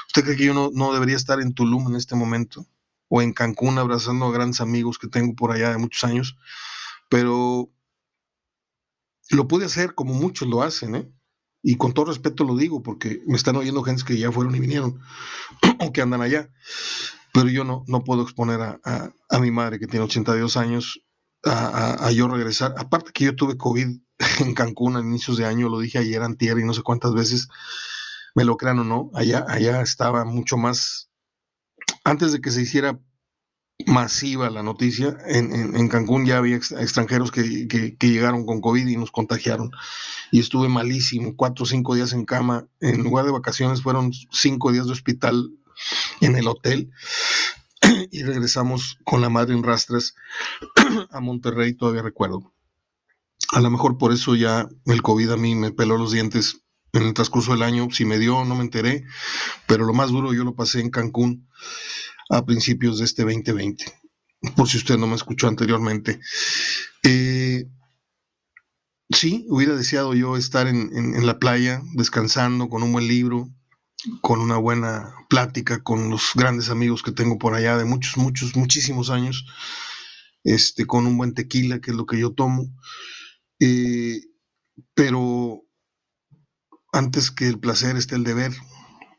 ¿Usted 0.07 0.23
cree 0.23 0.35
que 0.35 0.45
yo 0.45 0.55
no, 0.55 0.71
no 0.73 0.93
debería 0.93 1.15
estar 1.15 1.41
en 1.41 1.53
Tulum 1.53 1.89
en 1.89 1.95
este 1.95 2.15
momento? 2.15 2.65
O 3.07 3.21
en 3.21 3.33
Cancún 3.33 3.77
abrazando 3.77 4.25
a 4.25 4.31
grandes 4.31 4.61
amigos 4.61 4.97
que 4.97 5.07
tengo 5.07 5.35
por 5.35 5.51
allá 5.51 5.69
de 5.69 5.77
muchos 5.77 6.03
años. 6.03 6.37
Pero 7.07 7.69
lo 9.31 9.47
pude 9.47 9.65
hacer 9.65 9.93
como 9.95 10.13
muchos 10.13 10.47
lo 10.47 10.61
hacen, 10.61 10.95
¿eh? 10.95 11.11
Y 11.63 11.75
con 11.75 11.93
todo 11.93 12.05
respeto 12.05 12.43
lo 12.43 12.55
digo, 12.55 12.81
porque 12.81 13.21
me 13.25 13.35
están 13.35 13.55
oyendo 13.55 13.83
gente 13.83 14.03
que 14.05 14.17
ya 14.17 14.31
fueron 14.31 14.55
y 14.55 14.59
vinieron, 14.59 14.99
o 15.79 15.91
que 15.91 16.01
andan 16.01 16.21
allá. 16.21 16.49
Pero 17.33 17.49
yo 17.49 17.63
no, 17.63 17.83
no 17.87 18.03
puedo 18.03 18.21
exponer 18.21 18.61
a, 18.61 19.39
mi 19.39 19.51
madre, 19.51 19.79
que 19.79 19.87
tiene 19.87 20.05
82 20.05 20.57
años, 20.57 21.01
a, 21.43 22.09
yo 22.11 22.27
regresar. 22.27 22.73
Aparte 22.77 23.11
que 23.11 23.25
yo 23.25 23.35
tuve 23.35 23.57
COVID 23.57 23.99
en 24.39 24.53
Cancún 24.53 24.97
a 24.97 25.01
inicios 25.01 25.37
de 25.37 25.45
año, 25.45 25.69
lo 25.69 25.79
dije 25.79 25.97
ayer, 25.97 26.21
antier 26.21 26.57
y 26.59 26.63
no 26.63 26.73
sé 26.73 26.83
cuántas 26.83 27.13
veces, 27.13 27.47
me 28.33 28.45
lo 28.45 28.55
crean 28.57 28.79
o 28.79 28.83
no, 28.83 29.09
allá, 29.13 29.45
allá 29.47 29.81
estaba 29.81 30.23
mucho 30.25 30.57
más, 30.57 31.09
antes 32.03 32.31
de 32.31 32.39
que 32.39 32.51
se 32.51 32.61
hiciera 32.61 32.99
masiva 33.85 34.49
la 34.49 34.63
noticia. 34.63 35.17
En, 35.27 35.87
Cancún 35.89 36.25
ya 36.25 36.37
había 36.37 36.55
extranjeros 36.55 37.31
que, 37.31 37.95
llegaron 37.99 38.45
con 38.45 38.61
COVID 38.61 38.87
y 38.87 38.97
nos 38.97 39.11
contagiaron. 39.11 39.71
Y 40.31 40.39
estuve 40.39 40.67
malísimo, 40.67 41.35
cuatro 41.35 41.63
o 41.63 41.67
cinco 41.67 41.95
días 41.95 42.13
en 42.13 42.25
cama. 42.25 42.67
En 42.79 43.03
lugar 43.03 43.25
de 43.25 43.31
vacaciones 43.31 43.81
fueron 43.81 44.11
cinco 44.31 44.71
días 44.71 44.87
de 44.87 44.93
hospital 44.93 45.51
en 46.21 46.35
el 46.35 46.47
hotel. 46.47 46.91
Y 48.11 48.23
regresamos 48.23 48.97
con 49.05 49.21
la 49.21 49.29
madre 49.29 49.53
en 49.53 49.63
rastras 49.63 50.15
a 51.11 51.19
Monterrey, 51.21 51.73
todavía 51.73 52.01
recuerdo. 52.01 52.51
A 53.53 53.61
lo 53.61 53.69
mejor 53.69 53.97
por 53.97 54.11
eso 54.11 54.35
ya 54.35 54.67
el 54.87 55.01
COVID 55.01 55.31
a 55.31 55.37
mí 55.37 55.55
me 55.55 55.71
peló 55.71 55.97
los 55.97 56.11
dientes 56.11 56.63
en 56.91 57.03
el 57.03 57.13
transcurso 57.13 57.51
del 57.51 57.61
año. 57.61 57.87
Si 57.91 58.03
me 58.03 58.17
dio, 58.17 58.43
no 58.43 58.55
me 58.55 58.63
enteré. 58.63 59.05
Pero 59.67 59.85
lo 59.85 59.93
más 59.93 60.09
duro 60.09 60.33
yo 60.33 60.43
lo 60.43 60.55
pasé 60.55 60.81
en 60.81 60.89
Cancún 60.89 61.47
a 62.29 62.45
principios 62.45 62.99
de 62.99 63.05
este 63.05 63.23
2020, 63.23 63.85
por 64.55 64.67
si 64.67 64.77
usted 64.77 64.97
no 64.97 65.07
me 65.07 65.15
escuchó 65.15 65.47
anteriormente. 65.47 66.19
Eh, 67.03 67.65
sí, 69.09 69.45
hubiera 69.49 69.75
deseado 69.75 70.13
yo 70.13 70.37
estar 70.37 70.67
en, 70.67 71.25
la 71.25 71.39
playa, 71.39 71.81
descansando, 71.93 72.69
con 72.69 72.83
un 72.83 72.91
buen 72.91 73.07
libro, 73.07 73.49
con 74.21 74.39
una 74.39 74.57
buena 74.57 75.13
plática 75.29 75.83
con 75.83 76.09
los 76.09 76.31
grandes 76.35 76.69
amigos 76.69 77.03
que 77.03 77.11
tengo 77.11 77.37
por 77.37 77.53
allá 77.53 77.77
de 77.77 77.85
muchos, 77.85 78.17
muchos, 78.17 78.55
muchísimos 78.55 79.09
años, 79.09 79.45
este, 80.43 80.85
con 80.85 81.07
un 81.07 81.17
buen 81.17 81.33
tequila, 81.33 81.79
que 81.79 81.91
es 81.91 81.97
lo 81.97 82.05
que 82.05 82.19
yo 82.19 82.33
tomo. 82.33 82.67
Eh, 83.59 84.21
pero 84.93 85.63
antes 86.91 87.31
que 87.31 87.47
el 87.47 87.59
placer 87.59 87.95
esté 87.95 88.15
el 88.15 88.23
deber, 88.23 88.53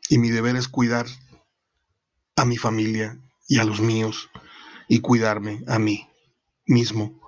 y 0.09 0.17
mi 0.17 0.29
deber 0.29 0.55
es 0.55 0.67
cuidar 0.67 1.05
a 2.39 2.45
mi 2.45 2.55
familia 2.55 3.19
y 3.49 3.59
a 3.59 3.65
los 3.65 3.81
míos 3.81 4.29
y 4.87 5.01
cuidarme 5.01 5.61
a 5.67 5.77
mí 5.77 6.07
mismo 6.65 7.19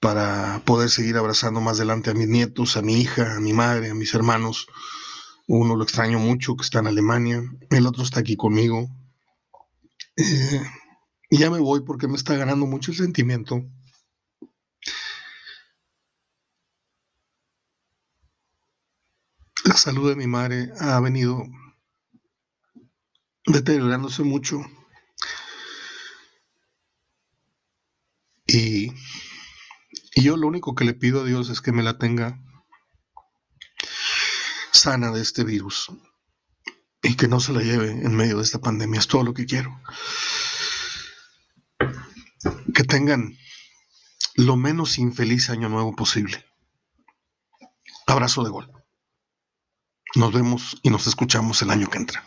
para 0.00 0.62
poder 0.64 0.90
seguir 0.90 1.16
abrazando 1.16 1.60
más 1.60 1.76
adelante 1.76 2.10
a 2.10 2.14
mis 2.14 2.26
nietos, 2.26 2.76
a 2.76 2.82
mi 2.82 3.00
hija, 3.00 3.36
a 3.36 3.40
mi 3.40 3.52
madre, 3.52 3.90
a 3.90 3.94
mis 3.94 4.14
hermanos. 4.14 4.66
Uno 5.46 5.76
lo 5.76 5.84
extraño 5.84 6.18
mucho, 6.18 6.56
que 6.56 6.64
está 6.64 6.80
en 6.80 6.88
Alemania, 6.88 7.40
el 7.70 7.86
otro 7.86 8.02
está 8.02 8.18
aquí 8.18 8.36
conmigo. 8.36 8.88
Eh, 10.16 10.62
ya 11.30 11.48
me 11.48 11.60
voy 11.60 11.82
porque 11.82 12.08
me 12.08 12.16
está 12.16 12.34
ganando 12.34 12.66
mucho 12.66 12.90
el 12.90 12.96
sentimiento. 12.96 13.64
La 19.64 19.76
salud 19.76 20.08
de 20.08 20.16
mi 20.16 20.26
madre 20.26 20.72
ha 20.80 20.98
venido 20.98 21.44
deteriorándose 23.46 24.22
mucho. 24.22 24.60
Y, 28.46 28.92
y 30.14 30.22
yo 30.22 30.36
lo 30.36 30.46
único 30.46 30.74
que 30.74 30.84
le 30.84 30.94
pido 30.94 31.22
a 31.22 31.24
Dios 31.24 31.50
es 31.50 31.60
que 31.60 31.72
me 31.72 31.82
la 31.82 31.98
tenga 31.98 32.40
sana 34.72 35.10
de 35.10 35.20
este 35.20 35.42
virus 35.42 35.90
y 37.02 37.16
que 37.16 37.28
no 37.28 37.40
se 37.40 37.52
la 37.52 37.62
lleve 37.62 37.90
en 37.90 38.14
medio 38.14 38.36
de 38.36 38.42
esta 38.42 38.60
pandemia. 38.60 39.00
Es 39.00 39.08
todo 39.08 39.22
lo 39.22 39.34
que 39.34 39.46
quiero. 39.46 39.80
Que 42.74 42.84
tengan 42.84 43.36
lo 44.34 44.56
menos 44.56 44.98
infeliz 44.98 45.50
año 45.50 45.68
nuevo 45.68 45.94
posible. 45.96 46.44
Abrazo 48.06 48.44
de 48.44 48.50
gol. 48.50 48.70
Nos 50.14 50.32
vemos 50.32 50.78
y 50.82 50.90
nos 50.90 51.06
escuchamos 51.06 51.60
el 51.62 51.70
año 51.70 51.88
que 51.88 51.98
entra. 51.98 52.22